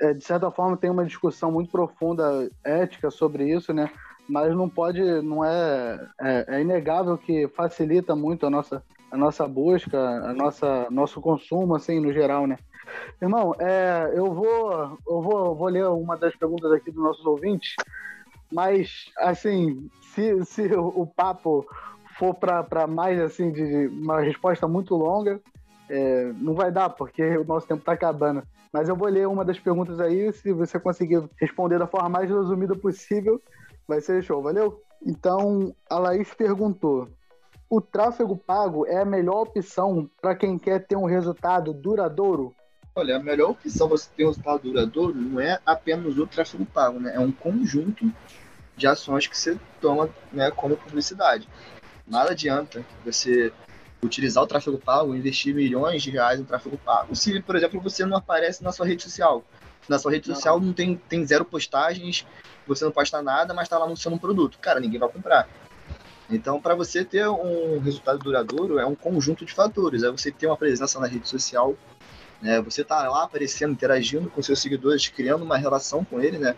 é, 0.00 0.12
de 0.12 0.24
certa 0.24 0.50
forma 0.50 0.76
tem 0.76 0.90
uma 0.90 1.04
discussão 1.04 1.50
muito 1.50 1.70
profunda 1.70 2.50
ética 2.64 3.10
sobre 3.10 3.50
isso, 3.50 3.72
né? 3.72 3.90
Mas 4.30 4.54
não 4.54 4.68
pode, 4.68 5.02
não 5.22 5.44
é, 5.44 6.08
é, 6.20 6.44
é 6.48 6.60
inegável 6.60 7.18
que 7.18 7.48
facilita 7.48 8.14
muito 8.14 8.46
a 8.46 8.50
nossa, 8.50 8.82
a 9.10 9.16
nossa 9.16 9.46
busca, 9.48 9.98
a 9.98 10.32
nossa 10.32 10.86
nosso 10.88 11.20
consumo, 11.20 11.74
assim, 11.74 11.98
no 11.98 12.12
geral, 12.12 12.46
né? 12.46 12.56
Irmão, 13.20 13.52
é, 13.58 14.12
eu 14.14 14.32
vou 14.32 14.98
eu 15.06 15.20
vou, 15.20 15.54
vou 15.56 15.68
ler 15.68 15.86
uma 15.88 16.16
das 16.16 16.34
perguntas 16.36 16.70
aqui 16.70 16.92
dos 16.92 17.02
nossos 17.02 17.26
ouvintes, 17.26 17.74
mas 18.52 19.10
assim, 19.18 19.90
se, 20.14 20.44
se 20.44 20.62
o, 20.74 21.06
papo 21.06 21.66
for 22.16 22.34
para 22.34 22.86
mais 22.86 23.20
assim 23.20 23.50
de 23.50 23.88
uma 23.88 24.20
resposta 24.20 24.68
muito 24.68 24.94
longa, 24.94 25.40
é, 25.88 26.32
não 26.36 26.54
vai 26.54 26.70
dar 26.70 26.90
porque 26.90 27.36
o 27.36 27.44
nosso 27.44 27.66
tempo 27.66 27.80
está 27.80 27.92
acabando. 27.92 28.44
Mas 28.72 28.88
eu 28.88 28.94
vou 28.94 29.08
ler 29.08 29.26
uma 29.26 29.44
das 29.44 29.58
perguntas 29.58 29.98
aí, 29.98 30.32
se 30.32 30.52
você 30.52 30.78
conseguir 30.78 31.20
responder 31.40 31.78
da 31.80 31.88
forma 31.88 32.08
mais 32.08 32.30
resumida 32.30 32.76
possível, 32.76 33.42
vai 33.90 34.00
ser 34.00 34.22
show, 34.22 34.40
valeu? 34.40 34.82
Então, 35.04 35.74
a 35.88 35.98
Laís 35.98 36.32
perguntou: 36.32 37.08
o 37.68 37.80
tráfego 37.80 38.36
pago 38.36 38.86
é 38.86 39.00
a 39.00 39.04
melhor 39.04 39.42
opção 39.42 40.08
para 40.22 40.34
quem 40.34 40.58
quer 40.58 40.86
ter 40.86 40.96
um 40.96 41.06
resultado 41.06 41.74
duradouro? 41.74 42.54
Olha, 42.94 43.16
a 43.16 43.20
melhor 43.20 43.50
opção 43.50 43.88
para 43.88 43.96
você 43.96 44.08
ter 44.16 44.24
um 44.24 44.28
resultado 44.28 44.62
duradouro 44.62 45.14
não 45.14 45.40
é 45.40 45.58
apenas 45.66 46.16
o 46.16 46.26
tráfego 46.26 46.64
pago, 46.64 47.00
né? 47.00 47.14
É 47.16 47.20
um 47.20 47.32
conjunto 47.32 48.10
de 48.76 48.86
ações 48.86 49.26
que 49.26 49.36
você 49.36 49.58
toma 49.80 50.08
né, 50.32 50.50
como 50.50 50.76
publicidade. 50.76 51.48
Nada 52.06 52.30
adianta 52.30 52.84
você 53.04 53.52
utilizar 54.02 54.42
o 54.42 54.46
tráfego 54.46 54.78
pago, 54.78 55.14
investir 55.14 55.54
milhões 55.54 56.02
de 56.02 56.10
reais 56.10 56.40
no 56.40 56.46
tráfego 56.46 56.78
pago, 56.78 57.14
se, 57.14 57.40
por 57.42 57.56
exemplo, 57.56 57.80
você 57.80 58.06
não 58.06 58.16
aparece 58.16 58.62
na 58.64 58.72
sua 58.72 58.86
rede 58.86 59.02
social. 59.02 59.44
Na 59.90 59.98
sua 59.98 60.12
rede 60.12 60.28
social 60.28 60.60
não 60.60 60.72
tem, 60.72 60.94
tem 61.08 61.26
zero 61.26 61.44
postagens, 61.44 62.24
você 62.64 62.84
não 62.84 62.92
posta 62.92 63.20
nada, 63.20 63.52
mas 63.52 63.64
está 63.64 63.76
lá 63.76 63.86
anunciando 63.86 64.14
um 64.14 64.20
produto. 64.20 64.56
Cara, 64.60 64.78
ninguém 64.78 65.00
vai 65.00 65.08
comprar. 65.08 65.48
Então, 66.30 66.60
para 66.60 66.76
você 66.76 67.04
ter 67.04 67.28
um 67.28 67.80
resultado 67.80 68.20
duradouro, 68.20 68.78
é 68.78 68.86
um 68.86 68.94
conjunto 68.94 69.44
de 69.44 69.52
fatores. 69.52 70.04
É 70.04 70.10
você 70.10 70.30
ter 70.30 70.46
uma 70.46 70.56
presença 70.56 71.00
na 71.00 71.08
rede 71.08 71.28
social, 71.28 71.74
né? 72.40 72.60
você 72.60 72.84
tá 72.84 73.08
lá 73.08 73.24
aparecendo, 73.24 73.72
interagindo 73.72 74.30
com 74.30 74.40
seus 74.40 74.60
seguidores, 74.60 75.08
criando 75.08 75.42
uma 75.42 75.56
relação 75.56 76.04
com 76.04 76.20
ele, 76.20 76.38
né? 76.38 76.54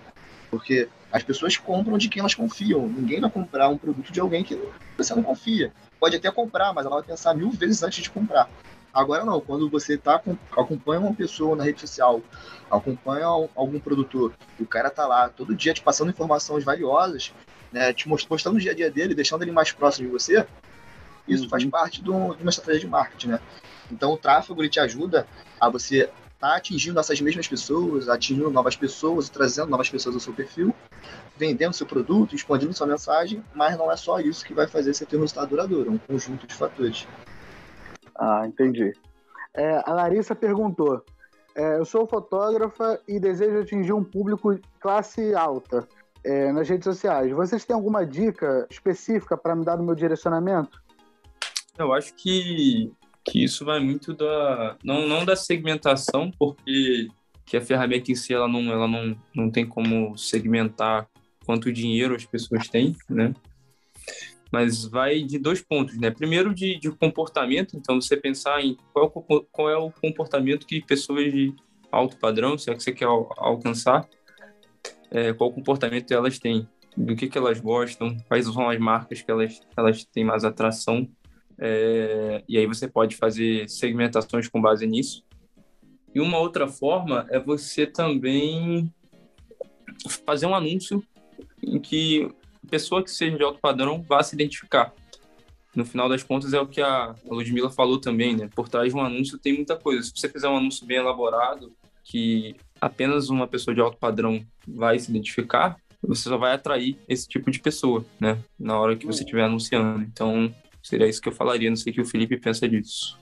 Porque 0.50 0.90
as 1.10 1.22
pessoas 1.22 1.56
compram 1.56 1.96
de 1.96 2.10
quem 2.10 2.20
elas 2.20 2.34
confiam. 2.34 2.86
Ninguém 2.86 3.18
vai 3.18 3.30
comprar 3.30 3.70
um 3.70 3.78
produto 3.78 4.12
de 4.12 4.20
alguém 4.20 4.44
que 4.44 4.60
você 4.98 5.14
não 5.14 5.22
confia. 5.22 5.72
Pode 5.98 6.16
até 6.16 6.30
comprar, 6.30 6.74
mas 6.74 6.84
ela 6.84 6.96
vai 6.96 7.04
pensar 7.04 7.34
mil 7.34 7.50
vezes 7.50 7.82
antes 7.82 8.02
de 8.02 8.10
comprar. 8.10 8.50
Agora 8.92 9.24
não, 9.24 9.40
quando 9.40 9.70
você 9.70 9.96
tá 9.96 10.20
acompanha 10.52 11.00
uma 11.00 11.14
pessoa 11.14 11.56
na 11.56 11.64
rede 11.64 11.80
social, 11.80 12.20
acompanha 12.70 13.26
algum 13.26 13.80
produtor, 13.80 14.34
o 14.60 14.66
cara 14.66 14.90
tá 14.90 15.06
lá 15.06 15.28
todo 15.28 15.54
dia 15.54 15.72
te 15.72 15.80
passando 15.80 16.10
informações 16.10 16.62
valiosas, 16.62 17.32
né, 17.72 17.92
te 17.92 18.08
mostrando 18.08 18.56
o 18.56 18.60
dia 18.60 18.72
a 18.72 18.74
dia 18.74 18.90
dele, 18.90 19.14
deixando 19.14 19.42
ele 19.42 19.52
mais 19.52 19.72
próximo 19.72 20.08
de 20.08 20.12
você, 20.12 20.46
isso 21.26 21.44
uhum. 21.44 21.48
faz 21.48 21.64
parte 21.64 22.02
do, 22.02 22.34
de 22.34 22.42
uma 22.42 22.50
estratégia 22.50 22.80
de 22.80 22.86
marketing, 22.86 23.28
né? 23.28 23.40
Então 23.90 24.12
o 24.12 24.18
tráfego 24.18 24.60
ele 24.60 24.68
te 24.68 24.80
ajuda 24.80 25.26
a 25.58 25.68
você 25.68 26.10
tá 26.38 26.56
atingindo 26.56 26.98
essas 26.98 27.20
mesmas 27.20 27.46
pessoas, 27.46 28.08
atingindo 28.08 28.50
novas 28.50 28.74
pessoas, 28.74 29.28
trazendo 29.28 29.70
novas 29.70 29.88
pessoas 29.88 30.16
ao 30.16 30.20
seu 30.20 30.32
perfil, 30.32 30.74
vendendo 31.36 31.72
seu 31.72 31.86
produto, 31.86 32.34
expandindo 32.34 32.74
sua 32.74 32.86
mensagem, 32.86 33.44
mas 33.54 33.78
não 33.78 33.90
é 33.90 33.96
só 33.96 34.18
isso 34.18 34.44
que 34.44 34.52
vai 34.52 34.66
fazer 34.66 34.92
você 34.92 35.06
ter 35.06 35.16
um 35.16 35.20
resultado 35.20 35.50
duradouro, 35.50 35.90
é 35.90 35.92
um 35.92 35.98
conjunto 35.98 36.46
de 36.46 36.54
fatores. 36.54 37.06
Ah, 38.16 38.46
entendi. 38.46 38.92
É, 39.54 39.82
a 39.84 39.92
Larissa 39.92 40.34
perguntou: 40.34 41.04
é, 41.54 41.78
eu 41.78 41.84
sou 41.84 42.06
fotógrafa 42.06 43.00
e 43.06 43.20
desejo 43.20 43.60
atingir 43.60 43.92
um 43.92 44.04
público 44.04 44.58
classe 44.80 45.34
alta 45.34 45.86
é, 46.24 46.52
nas 46.52 46.68
redes 46.68 46.84
sociais. 46.84 47.30
Vocês 47.32 47.64
têm 47.64 47.74
alguma 47.74 48.06
dica 48.06 48.66
específica 48.70 49.36
para 49.36 49.54
me 49.54 49.64
dar 49.64 49.76
no 49.76 49.84
meu 49.84 49.94
direcionamento? 49.94 50.82
Eu 51.78 51.92
acho 51.92 52.14
que 52.14 52.92
que 53.24 53.44
isso 53.44 53.64
vai 53.64 53.78
muito 53.78 54.12
da 54.12 54.76
não, 54.82 55.06
não 55.06 55.24
da 55.24 55.36
segmentação, 55.36 56.30
porque 56.36 57.08
que 57.44 57.56
a 57.56 57.60
ferramenta 57.60 58.10
em 58.10 58.14
si 58.14 58.34
ela 58.34 58.48
não 58.48 58.72
ela 58.72 58.88
não, 58.88 59.16
não 59.34 59.50
tem 59.50 59.66
como 59.66 60.16
segmentar 60.16 61.08
quanto 61.44 61.72
dinheiro 61.72 62.14
as 62.14 62.24
pessoas 62.24 62.68
têm, 62.68 62.96
né? 63.08 63.34
Mas 64.52 64.84
vai 64.84 65.22
de 65.22 65.38
dois 65.38 65.62
pontos, 65.62 65.98
né? 65.98 66.10
Primeiro 66.10 66.54
de, 66.54 66.78
de 66.78 66.90
comportamento, 66.90 67.76
então 67.76 68.00
você 68.00 68.16
pensar 68.16 68.62
em 68.62 68.76
qual, 68.92 69.10
qual 69.10 69.70
é 69.70 69.76
o 69.76 69.90
comportamento 69.90 70.66
que 70.66 70.80
pessoas 70.82 71.32
de 71.32 71.54
alto 71.90 72.16
padrão, 72.18 72.58
se 72.58 72.70
é 72.70 72.74
que 72.74 72.82
você 72.82 72.92
quer 72.92 73.06
alcançar, 73.06 74.06
é, 75.10 75.32
qual 75.32 75.52
comportamento 75.52 76.12
elas 76.12 76.38
têm, 76.38 76.68
do 76.96 77.16
que, 77.16 77.28
que 77.28 77.38
elas 77.38 77.58
gostam, 77.60 78.16
quais 78.28 78.44
são 78.44 78.68
as 78.68 78.78
marcas 78.78 79.22
que 79.22 79.30
elas, 79.30 79.60
elas 79.76 80.04
têm 80.04 80.24
mais 80.24 80.44
atração 80.44 81.08
é, 81.58 82.42
e 82.48 82.58
aí 82.58 82.66
você 82.66 82.88
pode 82.88 83.16
fazer 83.16 83.68
segmentações 83.68 84.48
com 84.48 84.60
base 84.60 84.86
nisso. 84.86 85.24
E 86.12 86.20
uma 86.20 86.38
outra 86.38 86.66
forma 86.66 87.26
é 87.30 87.38
você 87.38 87.86
também 87.86 88.92
fazer 90.26 90.46
um 90.46 90.54
anúncio 90.54 91.02
em 91.62 91.78
que 91.78 92.28
pessoa 92.70 93.02
que 93.02 93.10
seja 93.10 93.36
de 93.36 93.42
alto 93.42 93.60
padrão 93.60 94.02
vá 94.02 94.22
se 94.22 94.34
identificar. 94.34 94.92
No 95.74 95.84
final 95.84 96.08
das 96.08 96.22
contas, 96.22 96.52
é 96.52 96.60
o 96.60 96.66
que 96.66 96.82
a 96.82 97.14
Ludmilla 97.24 97.70
falou 97.70 97.98
também, 97.98 98.36
né? 98.36 98.48
Por 98.54 98.68
trás 98.68 98.92
de 98.92 98.98
um 98.98 99.02
anúncio 99.02 99.38
tem 99.38 99.54
muita 99.54 99.76
coisa. 99.76 100.02
Se 100.02 100.12
você 100.14 100.28
fizer 100.28 100.48
um 100.48 100.56
anúncio 100.56 100.86
bem 100.86 100.98
elaborado, 100.98 101.72
que 102.04 102.54
apenas 102.80 103.30
uma 103.30 103.46
pessoa 103.46 103.74
de 103.74 103.80
alto 103.80 103.96
padrão 103.96 104.44
vai 104.68 104.98
se 104.98 105.10
identificar, 105.10 105.76
você 106.02 106.28
só 106.28 106.36
vai 106.36 106.52
atrair 106.52 106.98
esse 107.08 107.26
tipo 107.26 107.50
de 107.50 107.60
pessoa, 107.60 108.04
né? 108.20 108.38
Na 108.58 108.78
hora 108.78 108.96
que 108.96 109.06
você 109.06 109.22
estiver 109.22 109.44
anunciando. 109.44 110.02
Então, 110.02 110.52
Seria 110.82 111.06
isso 111.06 111.20
que 111.20 111.28
eu 111.28 111.32
falaria, 111.32 111.70
não 111.70 111.76
sei 111.76 111.92
o 111.92 111.94
que 111.94 112.00
o 112.00 112.06
Felipe 112.06 112.36
pensa 112.36 112.68
disso. 112.68 113.16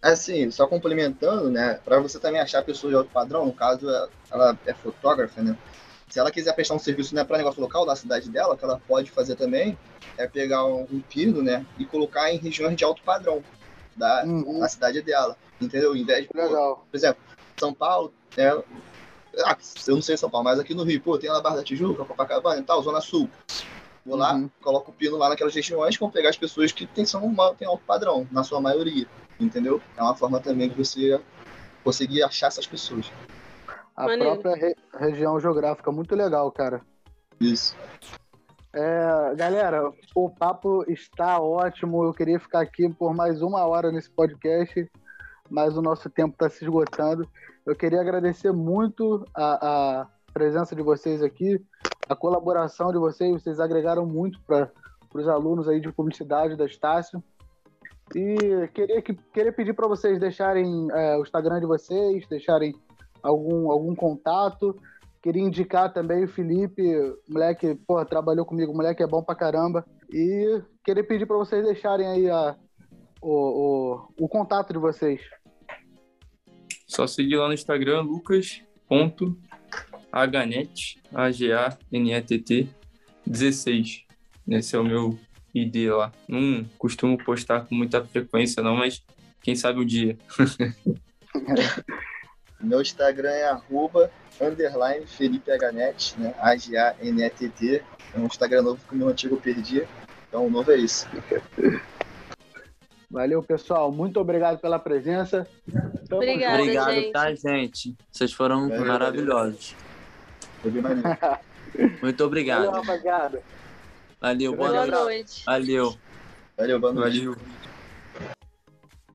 Assim, 0.00 0.50
só 0.50 0.66
complementando, 0.66 1.50
né, 1.50 1.78
para 1.84 2.00
você 2.00 2.18
também 2.18 2.40
achar 2.40 2.60
a 2.60 2.64
pessoa 2.64 2.90
de 2.90 2.96
alto 2.96 3.10
padrão, 3.10 3.44
no 3.44 3.52
caso, 3.52 3.86
ela 4.30 4.58
é 4.64 4.72
fotógrafa, 4.72 5.42
né, 5.42 5.58
se 6.10 6.18
ela 6.18 6.30
quiser 6.30 6.52
prestar 6.52 6.74
um 6.74 6.78
serviço 6.78 7.14
né, 7.14 7.22
para 7.22 7.38
negócio 7.38 7.60
local 7.60 7.86
da 7.86 7.94
cidade 7.94 8.28
dela, 8.28 8.56
que 8.56 8.64
ela 8.64 8.80
pode 8.86 9.10
fazer 9.12 9.36
também, 9.36 9.78
é 10.18 10.26
pegar 10.26 10.66
um 10.66 11.00
pino, 11.08 11.40
né, 11.40 11.64
e 11.78 11.86
colocar 11.86 12.32
em 12.32 12.36
regiões 12.36 12.76
de 12.76 12.84
alto 12.84 13.00
padrão 13.02 13.42
da, 13.96 14.24
uhum. 14.24 14.68
cidade 14.68 15.00
dela, 15.02 15.36
entendeu? 15.60 15.94
Em 15.94 16.04
vez 16.04 16.26
de, 16.26 16.30
Legal. 16.34 16.84
por 16.90 16.96
exemplo, 16.96 17.22
São 17.56 17.72
Paulo, 17.72 18.12
é, 18.36 18.48
ah, 18.48 19.56
eu 19.86 19.94
não 19.94 20.02
sei 20.02 20.16
São 20.16 20.28
Paulo, 20.28 20.44
mas 20.44 20.58
aqui 20.58 20.74
no 20.74 20.82
Rio, 20.82 21.00
pô, 21.00 21.16
tem 21.16 21.30
a 21.30 21.40
Barra 21.40 21.56
da 21.56 21.62
Tijuca, 21.62 22.04
Copacabana 22.04 22.60
e 22.60 22.64
tal, 22.64 22.82
Zona 22.82 23.00
Sul. 23.00 23.30
Vou 24.04 24.16
lá, 24.16 24.34
uhum. 24.34 24.50
coloco 24.60 24.90
o 24.90 24.94
pino 24.94 25.16
lá 25.16 25.28
naquelas 25.28 25.54
regiões, 25.54 25.96
vão 25.96 26.10
pegar 26.10 26.30
as 26.30 26.36
pessoas 26.36 26.72
que 26.72 26.86
têm, 26.86 27.06
são, 27.06 27.32
têm 27.56 27.68
alto 27.68 27.84
padrão, 27.86 28.26
na 28.32 28.42
sua 28.42 28.60
maioria, 28.60 29.06
entendeu? 29.38 29.80
É 29.96 30.02
uma 30.02 30.16
forma 30.16 30.40
também 30.40 30.68
de 30.68 30.74
você 30.74 31.20
conseguir 31.84 32.24
achar 32.24 32.48
essas 32.48 32.66
pessoas. 32.66 33.06
A 34.00 34.06
Maneiro. 34.06 34.40
própria 34.40 34.54
re 34.54 34.74
região 34.98 35.38
geográfica, 35.38 35.92
muito 35.92 36.14
legal, 36.14 36.50
cara. 36.50 36.80
Isso. 37.40 37.76
É, 38.72 39.34
galera, 39.34 39.90
o 40.14 40.30
papo 40.30 40.84
está 40.88 41.40
ótimo. 41.40 42.04
Eu 42.04 42.12
queria 42.12 42.38
ficar 42.38 42.60
aqui 42.60 42.88
por 42.88 43.14
mais 43.14 43.42
uma 43.42 43.66
hora 43.66 43.90
nesse 43.90 44.10
podcast, 44.10 44.90
mas 45.48 45.76
o 45.76 45.82
nosso 45.82 46.08
tempo 46.08 46.34
está 46.34 46.48
se 46.48 46.64
esgotando. 46.64 47.28
Eu 47.66 47.74
queria 47.74 48.00
agradecer 48.00 48.52
muito 48.52 49.24
a, 49.34 50.00
a 50.00 50.06
presença 50.32 50.74
de 50.76 50.82
vocês 50.82 51.22
aqui 51.22 51.60
a 52.10 52.16
colaboração 52.16 52.90
de 52.90 52.98
vocês, 52.98 53.40
vocês 53.40 53.60
agregaram 53.60 54.04
muito 54.04 54.40
para 54.42 54.68
os 55.14 55.28
alunos 55.28 55.68
aí 55.68 55.80
de 55.80 55.92
publicidade 55.92 56.56
da 56.56 56.66
Estácio. 56.66 57.22
E 58.14 58.66
queria, 58.74 59.00
que, 59.00 59.14
queria 59.14 59.52
pedir 59.52 59.74
para 59.74 59.86
vocês 59.86 60.18
deixarem 60.18 60.88
é, 60.90 61.16
o 61.16 61.22
Instagram 61.22 61.60
de 61.60 61.66
vocês, 61.66 62.26
deixarem 62.26 62.74
algum, 63.22 63.70
algum 63.70 63.94
contato. 63.94 64.80
Queria 65.22 65.42
indicar 65.42 65.92
também 65.92 66.24
o 66.24 66.28
Felipe, 66.28 66.82
moleque, 67.28 67.74
pô, 67.86 68.02
trabalhou 68.04 68.46
comigo, 68.46 68.74
moleque 68.74 69.02
é 69.02 69.06
bom 69.06 69.22
pra 69.22 69.34
caramba. 69.34 69.84
E 70.10 70.62
queria 70.82 71.04
pedir 71.04 71.26
para 71.26 71.36
vocês 71.36 71.64
deixarem 71.64 72.06
aí 72.06 72.30
a, 72.30 72.56
o, 73.20 74.08
o, 74.18 74.24
o 74.24 74.28
contato 74.28 74.72
de 74.72 74.78
vocês. 74.78 75.20
Só 76.86 77.06
seguir 77.06 77.36
lá 77.36 77.48
no 77.48 77.54
Instagram, 77.54 78.00
lucas 78.00 78.62
Hnet, 80.12 81.00
A-G-A-N-E-T-T, 81.14 82.68
16. 83.26 84.04
Esse 84.48 84.74
é 84.74 84.78
o 84.78 84.84
meu 84.84 85.18
ID 85.54 85.90
lá. 85.90 86.10
Não 86.26 86.64
costumo 86.78 87.16
postar 87.22 87.66
com 87.66 87.74
muita 87.74 88.04
frequência, 88.04 88.62
não, 88.62 88.74
mas 88.74 89.04
quem 89.42 89.54
sabe 89.54 89.78
o 89.78 89.82
um 89.82 89.86
dia. 89.86 90.18
meu 92.66 92.80
Instagram 92.80 93.30
é 93.30 93.48
arroba, 93.48 94.10
underline 94.40 95.06
Felipe 95.06 95.50
Hnet, 95.50 96.18
né? 96.18 96.34
A-G-A-N-E-T-T. 96.38 97.82
É 98.14 98.18
um 98.18 98.26
Instagram 98.26 98.62
novo 98.62 98.80
que 98.88 98.94
o 98.94 98.98
meu 98.98 99.08
antigo 99.08 99.36
eu 99.36 99.40
perdi. 99.40 99.86
Então, 100.28 100.46
o 100.46 100.50
novo 100.50 100.70
é 100.72 100.76
isso. 100.76 101.06
Valeu, 103.10 103.42
pessoal. 103.42 103.90
Muito 103.90 104.20
obrigado 104.20 104.58
pela 104.58 104.78
presença. 104.78 105.46
Obrigada, 106.10 106.62
Obrigado, 106.62 106.90
gente. 106.92 107.12
tá, 107.12 107.34
gente? 107.34 107.96
Vocês 108.10 108.32
foram 108.32 108.68
maravilhosos. 108.68 109.74
Muito 112.02 112.24
obrigado. 112.24 112.66
Valeu, 112.66 112.82
rapaziada. 112.82 113.42
Valeu, 114.20 114.54
boa, 114.54 114.68
boa 114.70 114.86
noite. 114.86 115.44
Valeu. 115.44 115.96
Valeu, 116.56 116.78
boa 116.78 116.92
noite. 116.92 117.18
Valeu. 117.18 117.36